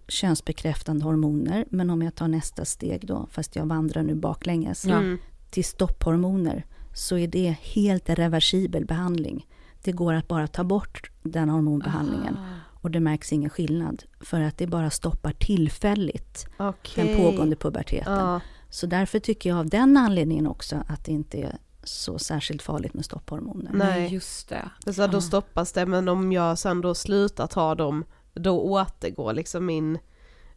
[0.07, 5.17] könsbekräftande hormoner, men om jag tar nästa steg då, fast jag vandrar nu baklänges, Mm.
[5.55, 9.47] Till stopphormoner, så är det helt reversibel behandling.
[9.83, 12.37] Det går att bara ta bort den hormonbehandlingen
[12.81, 17.05] och det märks ingen skillnad, för att det bara stoppar tillfälligt Okej.
[17.05, 18.13] den pågående puberteten.
[18.13, 18.41] Ja.
[18.69, 22.93] Så därför tycker jag av den anledningen också att det inte är så särskilt farligt
[22.93, 23.71] med stopphormoner.
[23.73, 24.13] Nej.
[24.13, 24.93] Just det.
[24.93, 29.65] Så då stoppas det, men om jag sen då slutar ta dem, då återgår liksom
[29.65, 29.97] min,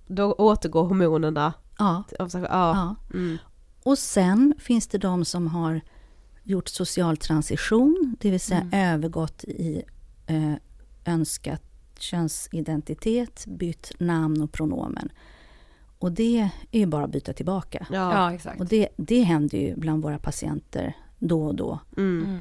[0.07, 1.53] då återgår hormonerna.
[1.78, 2.53] Ja, av sig själv.
[2.53, 2.96] ja.
[3.11, 3.16] Ja.
[3.18, 3.38] Mm.
[3.89, 5.80] Och sen finns det de som har
[6.43, 9.82] gjort social transition, det vill säga övergått i
[10.26, 10.55] eh,
[11.05, 11.62] önskat
[11.99, 15.09] könsidentitet, bytt namn och pronomen.
[15.99, 17.86] Och det är ju bara att byta tillbaka.
[17.91, 18.12] Ja.
[18.12, 18.61] Ja, exakt.
[18.61, 21.78] Och det, det händer ju bland våra patienter då och då.
[21.97, 22.39] Mm.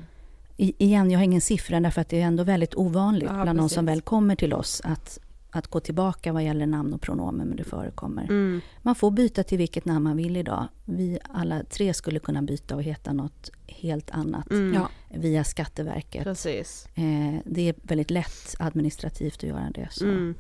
[0.58, 3.60] I, igen, jag har ingen siffra därför att det är ändå väldigt ovanligt Ja, bland
[3.60, 5.20] de som väl kommer till oss att,
[5.58, 8.24] att gå tillbaka vad gäller namn och pronomen, men det förekommer.
[8.24, 8.62] Mm.
[8.82, 10.68] Man får byta till vilket namn man vill idag.
[10.86, 14.74] Vi alla tre skulle kunna byta och heta något helt annat Mm.
[14.74, 14.90] Ja.
[15.18, 16.24] via Skatteverket.
[16.24, 16.88] Precis.
[16.96, 19.88] Eh, det är väldigt lätt administrativt att göra det.
[19.92, 20.06] Så.
[20.06, 20.36] Mm.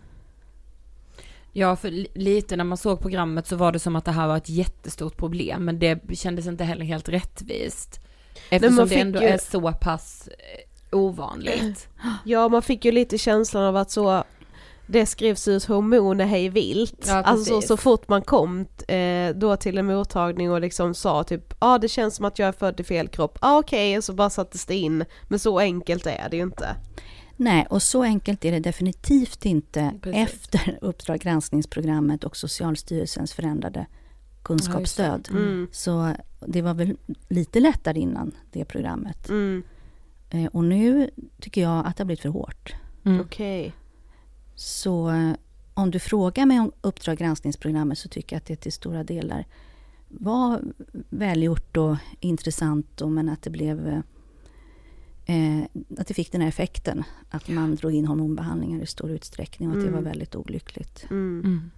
[1.53, 4.27] Ja, för li- lite när man såg programmet så var det som att det här
[4.27, 7.99] var ett jättestort problem, men det kändes inte heller helt rättvist.
[8.49, 11.89] Eftersom det ändå ju- är så pass eh, ovanligt.
[12.25, 14.23] Ja, man fick ju lite känslan av att så
[14.87, 17.05] det skrivs ut hormoner hej vilt.
[17.07, 17.67] Ja, alltså precis.
[17.67, 21.77] så fort man kom eh, då till en mottagning och liksom sa typ ja ah,
[21.77, 24.13] det känns som att jag är född i fel kropp, ja ah, okej och så
[24.13, 25.05] bara sattes det in.
[25.27, 26.75] Men så enkelt är det ju inte.
[27.39, 30.23] Nej, och så enkelt är det definitivt inte Precis.
[30.23, 33.85] efter Uppdrag granskningsprogrammet och Socialstyrelsens förändrade
[34.43, 35.27] kunskapsstöd.
[35.31, 35.67] Mm.
[35.71, 36.13] Så
[36.47, 36.97] det var väl
[37.29, 39.29] lite lättare innan det programmet.
[39.29, 39.63] Mm.
[40.29, 41.09] Eh, och nu
[41.39, 42.75] tycker jag att det har blivit för hårt.
[43.05, 43.21] Mm.
[43.21, 43.73] Okej.
[44.57, 45.31] Så eh,
[45.73, 49.45] om du frågar mig om Uppdrag granskningsprogrammet så tycker jag att det till stora delar
[50.07, 50.61] var
[51.09, 53.99] välgjort och intressant och men att det blev eh,
[55.25, 55.63] eh,
[55.97, 59.77] att det fick den här effekten att man drog in hormonbehandlingar i stor utsträckning och
[59.77, 61.05] att det var väldigt olyckligt.
[61.09, 61.41] Mm.
[61.45, 61.71] Mm.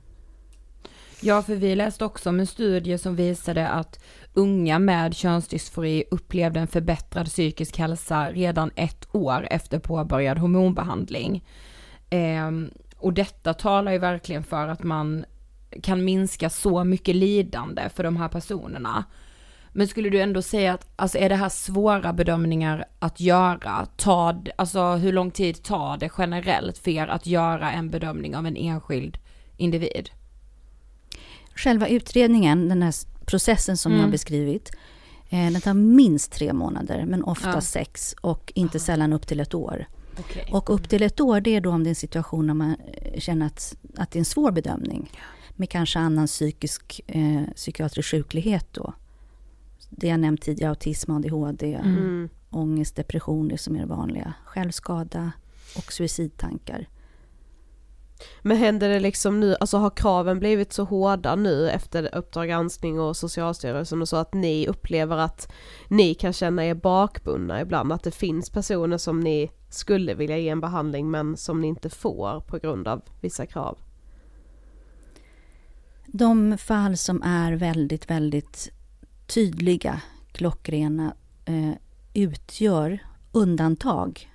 [1.21, 4.03] Ja, för vi läste också om en studie som visade att
[4.33, 11.43] unga med könsdysfori upplevde en förbättrad psykisk hälsa redan ett år efter påbörjad hormonbehandling.
[12.09, 15.25] Ehm, och detta talar ju verkligen för att man
[15.83, 19.03] kan minska så mycket lidande för de här personerna.
[19.71, 23.87] Men skulle du ändå säga att, alltså är det här svåra bedömningar att göra?
[23.97, 28.45] Ta, alltså hur lång tid tar det generellt för er att göra en bedömning av
[28.47, 29.17] en enskild
[29.57, 30.09] individ?
[31.55, 32.93] Själva utredningen, den här
[33.25, 34.11] processen som jag har Mm.
[34.11, 34.71] beskrivit,
[35.29, 37.61] eh, den tar minst tre månader, men ofta Ja.
[37.61, 39.85] sex och inte sällan upp till ett år.
[40.19, 40.49] Okej.
[40.51, 42.75] Och upp till ett år, det är då om det är en situation när man
[42.93, 45.11] eh, känner att, att det är en svår bedömning.
[45.55, 48.93] Med kanske annan psykisk, eh, psykiatrisk sjuklighet då.
[49.89, 52.29] Det jag nämnt tidigare, autism, ADHD, Mm.
[52.49, 54.33] ångest, depression, det som är det vanliga.
[54.45, 55.31] Självskada
[55.77, 56.87] och suicidtankar.
[58.41, 62.99] Men händer det liksom nu, alltså har kraven blivit så hårda nu efter Uppdrag granskning
[62.99, 65.51] och Socialstyrelsen och så att ni upplever att
[65.87, 70.49] ni kan känna er bakbundna ibland, att det finns personer som ni skulle vilja ge
[70.49, 73.77] en behandling men som ni inte får på grund av vissa krav?
[76.05, 78.71] De fall som är väldigt, väldigt
[79.27, 80.01] tydliga,
[80.31, 81.13] klockrena,
[81.45, 81.71] eh,
[82.13, 82.99] utgör
[83.31, 84.29] undantag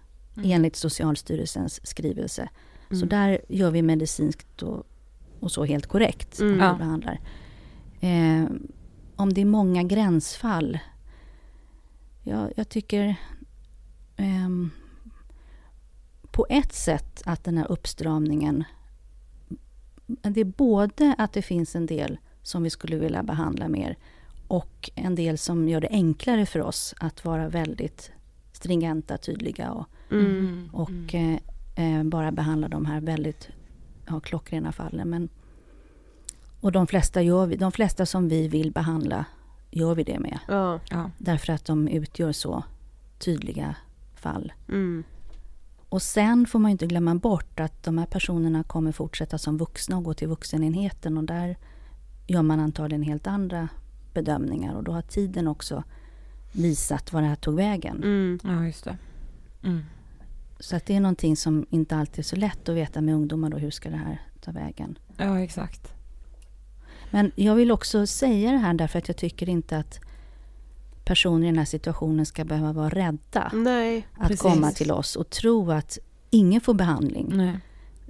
[0.44, 2.48] enligt Socialstyrelsens skrivelse.
[2.90, 4.86] Så där gör vi medicinskt och,
[5.40, 6.40] och så helt korrekt.
[6.40, 6.58] Mm.
[6.58, 7.20] när vi behandlar.
[8.00, 8.44] Eh,
[9.16, 10.78] om det är många gränsfall,
[12.22, 13.16] ja, jag tycker
[14.16, 14.70] ehm,
[16.34, 18.64] på ett sätt att den här uppstramningen
[20.06, 23.96] det är både att det finns en del som vi skulle vilja behandla mer
[24.48, 28.10] och en del som gör det enklare för oss att vara väldigt
[28.52, 30.70] stringenta, tydliga och, Mm.
[30.72, 31.38] och eh,
[31.76, 33.48] eh, bara behandla de här väldigt
[34.06, 35.10] ja, klockrena fallen.
[35.10, 35.28] Men,
[36.60, 39.24] och de flesta, gör vi, de flesta som vi vill behandla
[39.70, 40.38] gör vi det med.
[40.48, 40.80] Ja.
[41.18, 42.64] Därför att de utgör så
[43.18, 43.76] tydliga
[44.14, 44.52] fall.
[44.68, 45.04] Mm.
[45.94, 49.96] Och sen får man inte glömma bort att de här personerna kommer fortsätta som vuxna
[49.96, 51.56] och gå till vuxenenheten och där
[52.26, 53.68] gör man antagligen helt andra
[54.14, 55.84] bedömningar och då har tiden också
[56.52, 57.96] visat var det här tog vägen.
[57.96, 58.38] Mm.
[58.44, 58.96] ja, just det.
[59.62, 59.82] Mm.
[60.60, 63.50] Så att det är någonting som inte alltid är så lätt att veta med ungdomar
[63.50, 64.98] då, hur ska det här ta vägen?
[65.16, 65.94] Ja, exakt.
[67.10, 70.00] Men jag vill också säga det här därför att jag tycker inte att
[71.04, 74.40] personer i den här situationen ska behöva vara rädda Nej, att precis.
[74.42, 75.98] komma till oss och tro att
[76.30, 77.30] ingen får behandling.
[77.34, 77.58] Nej.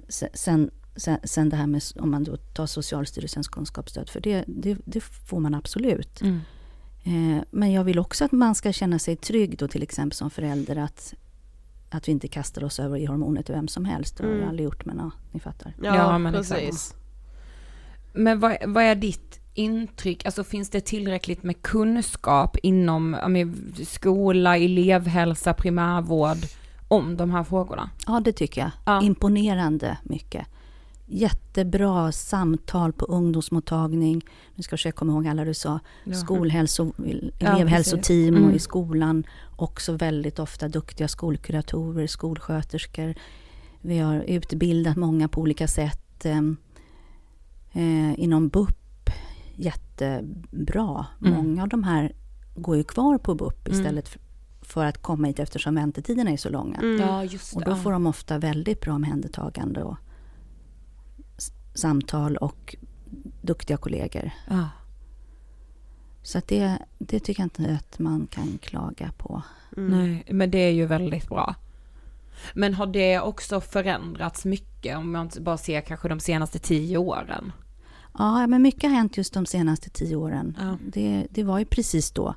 [0.09, 4.43] Se- Sen, sen, sen det här med, om man då tar Socialstyrelsens kunskapsstöd, för det,
[4.47, 6.21] det, det får man absolut.
[6.21, 6.39] Mm.
[7.03, 10.29] Eh, men jag vill också att man ska känna sig trygg då till exempel som
[10.29, 11.13] förälder att,
[11.89, 14.17] att vi inte kastar oss över i hormoner till vem som helst.
[14.17, 14.49] Det har jag Mm.
[14.49, 15.73] aldrig gjort men ja, ni fattar.
[15.83, 16.57] Ja, Ja, men precis.
[16.57, 16.95] exakt.
[18.13, 20.25] Men vad, vad är ditt intryck?
[20.25, 26.37] Alltså finns det tillräckligt med kunskap inom ja, men, skola, elevhälsa, primärvård
[26.87, 27.89] om de här frågorna?
[28.07, 28.71] Ja, det tycker jag.
[28.85, 29.01] Ja.
[29.01, 30.47] Imponerande mycket.
[31.07, 34.21] Jättebra samtal på ungdomsmottagning.
[34.55, 35.79] Nu ska jag försöka komma ihåg alla du sa.
[36.03, 36.13] Ja.
[36.13, 36.91] Skolhälso,
[37.39, 38.31] Ja, elevhälsoteam precis.
[38.31, 38.55] och Mm.
[38.55, 39.23] i skolan.
[39.55, 43.13] Också väldigt ofta duktiga skolkuratorer, skolsköterskor.
[43.81, 46.25] Vi har utbildat många på olika sätt.
[46.25, 46.37] Eh,
[47.73, 48.77] eh, inom BUP,
[49.55, 51.05] jättebra.
[51.21, 51.33] Mm.
[51.33, 52.13] Många av de här
[52.55, 53.79] går ju kvar på BUP Mm.
[53.79, 54.21] istället för,
[54.61, 56.77] för att komma hit eftersom väntetiderna är så långa.
[56.77, 57.01] Mm.
[57.01, 59.97] Ja, just Och då får de ofta väldigt bra omhändertagande och
[61.73, 62.75] samtal och
[63.41, 64.31] duktiga kollegor.
[64.49, 64.69] Ja.
[66.21, 69.41] Så att det, det tycker jag inte att man kan klaga på.
[69.77, 69.99] Mm.
[69.99, 71.55] Nej, men det är ju väldigt bra.
[72.53, 77.51] Men har det också förändrats mycket om man bara ser kanske de senaste tio åren?
[78.17, 80.57] Ja, men mycket har hänt just de senaste tio åren.
[80.59, 80.77] Ja.
[80.87, 82.35] Det, det var ju precis då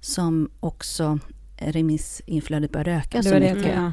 [0.00, 1.18] som också
[1.56, 3.74] remissinflödet började öka så var det, mycket.
[3.74, 3.92] ja.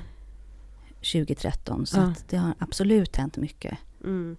[0.96, 1.86] 2013.
[1.86, 2.14] Så Ja.
[2.30, 3.78] det har absolut hänt mycket.
[4.04, 4.38] Mm.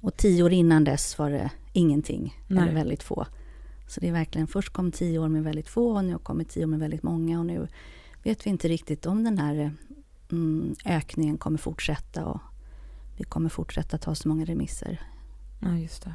[0.00, 2.62] Och tio år innan dess var det ingenting, Nej.
[2.62, 3.26] eller väldigt få.
[3.88, 6.48] Så det är verkligen, först kom tio år med väldigt få och nu har kommit
[6.48, 7.68] tio år med väldigt många och nu
[8.22, 9.72] vet vi inte riktigt om den här
[10.32, 12.40] mm, ökningen kommer fortsätta och
[13.16, 15.00] vi kommer fortsätta ta så många remisser.
[15.60, 16.14] ja, just det.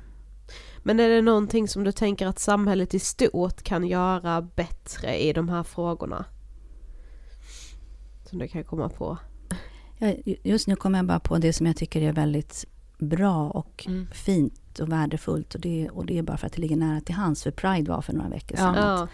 [0.83, 5.33] Men är det någonting som du tänker att samhället i stort kan göra bättre i
[5.33, 6.25] de här frågorna?
[8.29, 9.17] Som du kan komma på?
[9.97, 12.65] Ja, ju- just nu kommer jag bara på det som jag tycker är väldigt
[12.97, 14.07] bra och Mm.
[14.13, 17.15] fint och värdefullt och det, och det är bara för att det ligger nära till
[17.15, 18.75] hands för Pride var för några veckor sedan.
[18.75, 19.03] Ja.
[19.03, 19.09] Att,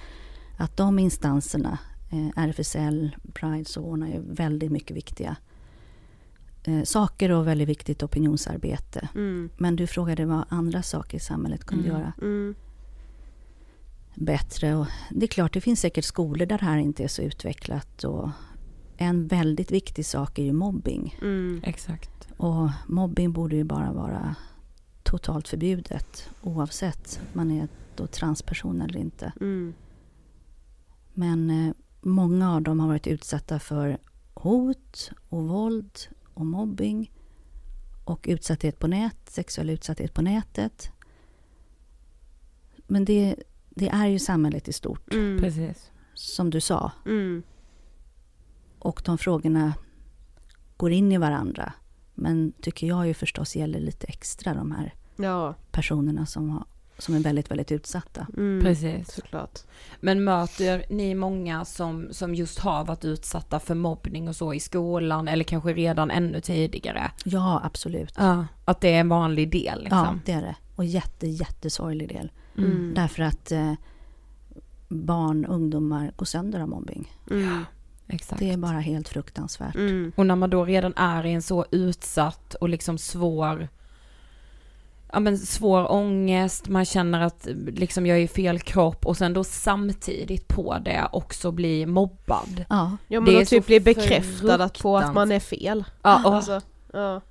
[0.57, 1.77] att de instanserna,
[2.11, 5.35] eh, RFSL, Pride, så ordnar ju väldigt mycket viktiga
[6.77, 9.09] eh, saker och väldigt viktigt opinionsarbete.
[9.15, 9.49] Mm.
[9.57, 11.97] Men du frågade vad andra saker i samhället kunde Mm.
[11.99, 12.55] göra Mm.
[14.15, 14.75] bättre.
[14.75, 18.03] Och det är klart, det finns säkert skolor där det här inte är så utvecklat.
[18.03, 18.29] Och
[18.97, 21.15] en väldigt viktig sak är ju mobbing.
[21.21, 21.61] Mm.
[21.63, 22.27] Exakt.
[22.37, 24.35] Och mobbing borde ju bara vara
[25.03, 29.33] totalt förbjudet oavsett om man är då transperson eller inte.
[29.41, 29.73] Mm.
[31.13, 33.97] Men eh, många av dem har varit utsatta för
[34.33, 35.99] hot och våld
[36.39, 37.11] och mobbing
[38.05, 40.91] och utsatthet på nät, sexuell utsatthet på nätet.
[42.87, 43.35] Men det,
[43.69, 45.39] det är ju samhället i stort, Mm.
[45.39, 45.91] Precis.
[46.13, 46.91] som du sa.
[47.05, 47.43] Mm.
[48.79, 49.73] Och de frågorna
[50.77, 51.73] går in i varandra.
[52.15, 55.55] Men tycker jag ju förstås gäller lite extra de här Ja.
[55.71, 56.65] personerna som, har,
[56.99, 58.27] som är väldigt, väldigt utsatta.
[58.37, 58.61] Mm.
[58.63, 59.13] Precis.
[59.13, 59.59] Såklart.
[59.99, 64.59] Men möter ni många som, som just har varit utsatta för mobbning och så i
[64.59, 67.11] skolan eller kanske redan ännu tidigare?
[67.25, 68.13] Ja, absolut.
[68.17, 68.45] Ja.
[68.65, 69.99] Att det är en vanlig del liksom?
[69.99, 70.55] Ja, det är det.
[70.75, 72.31] Och jätte, jättesorglig del.
[72.57, 72.93] Mm.
[72.95, 73.73] Därför att eh,
[74.87, 77.11] barn, ungdomar går sönder av mobbing.
[77.31, 77.65] Mm.
[78.07, 78.39] Exakt.
[78.39, 79.75] Det är bara helt fruktansvärt.
[79.75, 80.11] Mm.
[80.15, 83.67] Och när man då redan är i en så utsatt och liksom svår
[85.11, 89.33] Ja men svår ångest, man känner att liksom jag är i fel kropp och sen
[89.33, 92.65] då samtidigt på det också bli mobbad.
[92.69, 95.83] Ja, Ja Det men är att typ bli bekräftad att på att man är fel.
[96.01, 96.61] Ja, och, Alltså,
[96.93, 97.21] ja.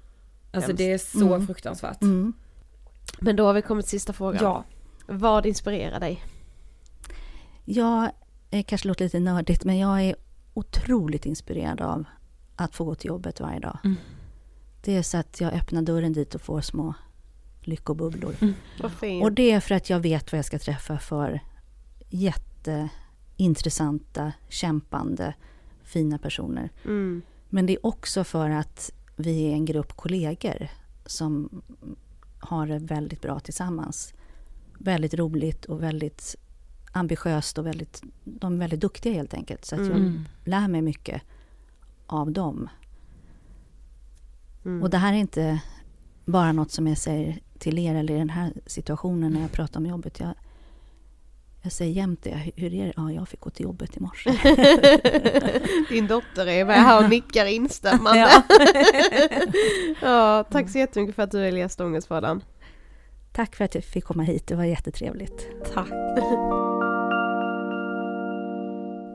[0.53, 1.47] alltså det är så Mm.
[1.47, 2.03] fruktansvärt.
[2.03, 2.33] mm.
[3.20, 4.43] Men då har vi kommit till sista frågan.
[4.43, 4.64] Ja.
[5.07, 6.24] Vad inspirerar dig?
[7.64, 8.11] Jag
[8.51, 10.14] eh, kanske låter lite nördigt, men jag är
[10.55, 12.05] otroligt inspirerad av
[12.57, 13.79] att få gå till jobbet varje dag.
[13.85, 13.97] Mm.
[14.85, 16.95] Det är så att jag öppnar dörren dit och får små
[17.69, 18.35] lyckobubblor.
[19.01, 19.25] Fint.
[19.25, 21.41] Och det är för att jag vet vad jag ska träffa för
[22.09, 25.35] jätteintressanta, kämpande,
[25.83, 26.71] fina personer.
[26.85, 27.23] Mm.
[27.49, 30.69] Men det är också för att vi är en grupp kollegor
[31.07, 31.62] som
[32.39, 34.14] har det väldigt bra tillsammans.
[34.79, 36.37] Väldigt roligt och väldigt
[36.93, 39.64] ambitiöst och väldigt, de är väldigt duktiga helt enkelt.
[39.64, 40.25] Så att jag Mm.
[40.45, 41.23] lär mig mycket
[42.07, 42.69] av dem.
[44.64, 44.83] Mm.
[44.83, 45.61] Och det här är inte
[46.25, 49.80] bara något som jag säger till er eller i den här situationen när jag pratar
[49.80, 50.20] om jobbet.
[50.20, 50.34] Jag,
[51.62, 52.52] Jag säger jämt det.
[52.56, 52.92] Hur är det?
[52.96, 54.30] Ja, jag fick gå till jobbet i morse.
[55.88, 58.20] Din dotter är med här och nickar instämmande.
[58.20, 58.42] Ja.
[60.02, 62.42] ja, tack så jättemycket för att du ville gästa Ångestpodden.
[63.32, 64.46] Tack för att jag fick komma hit.
[64.46, 65.48] Det var jättetrevligt.
[65.74, 65.88] Tack.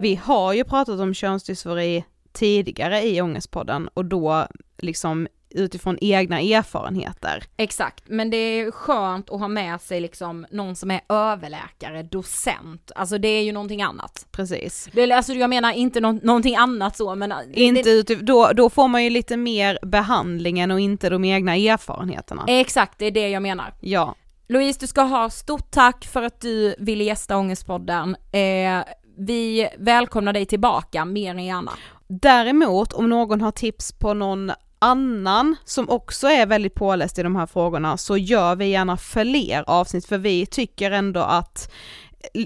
[0.02, 7.44] Vi har ju pratat om könsdysfori tidigare i Ångestpodden och då liksom utifrån egna erfarenheter.
[7.58, 12.92] Exakt, men det är skönt att ha med sig liksom någon som är överläkare, docent,
[12.96, 14.26] alltså det är ju någonting annat.
[14.32, 14.90] Precis.
[14.94, 17.34] Det, alltså jag menar inte nå- någonting annat så men...
[17.54, 21.56] Inte det, utif- då, då får man ju lite mer behandlingen och inte de egna
[21.56, 22.46] erfarenheterna.
[22.48, 23.74] Exakt, det är det jag menar.
[23.82, 24.16] Ja,
[24.48, 28.16] Louise, du ska ha stort tack för att du ville gästa Ångestpodden.
[28.32, 28.84] Eh,
[29.18, 31.72] vi välkomnar dig tillbaka mer än gärna.
[32.08, 34.52] Däremot om någon har tips på någon
[34.84, 39.64] annan som också är väldigt påläst i de här frågorna så gör vi gärna fler
[39.68, 41.72] avsnitt för vi tycker ändå att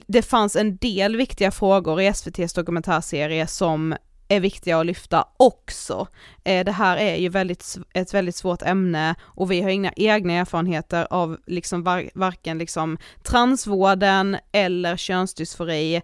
[0.07, 3.95] det fanns en del viktiga frågor i SVTs dokumentärserie som
[4.27, 6.07] är viktiga att lyfta också.
[6.43, 10.33] Eh, det här är ju väldigt, ett väldigt svårt ämne och vi har inga egna
[10.33, 15.95] erfarenheter av liksom var, varken liksom transvården eller könsdysfori.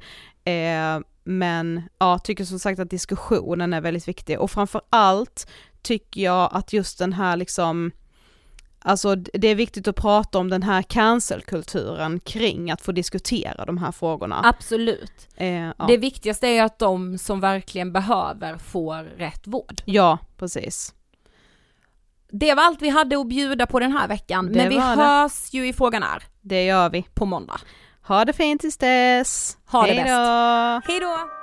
[0.44, 5.48] Eh, men ja, tycker som sagt att diskussionen är väldigt viktig och framför allt
[5.84, 7.92] tycker jag att just den här liksom
[8.86, 13.78] Alltså det är viktigt att prata om den här cancelkulturen kring att få diskutera de
[13.78, 14.42] här frågorna.
[14.44, 15.28] Absolut.
[15.36, 15.74] Eh, ja.
[15.88, 19.82] Det viktigaste är att de som verkligen behöver får rätt vård.
[19.86, 20.94] ja, precis.
[22.32, 24.96] Det var allt vi hade att bjuda på den här veckan, Det men vi var
[24.96, 25.04] det.
[25.04, 27.06] hörs ju i Frågan är Det gör vi.
[27.14, 27.60] på måndag.
[28.08, 29.58] Ha det fint tills dess.
[29.66, 30.88] Ha det Hej bäst.
[30.88, 30.92] då.
[30.94, 31.43] Hej då!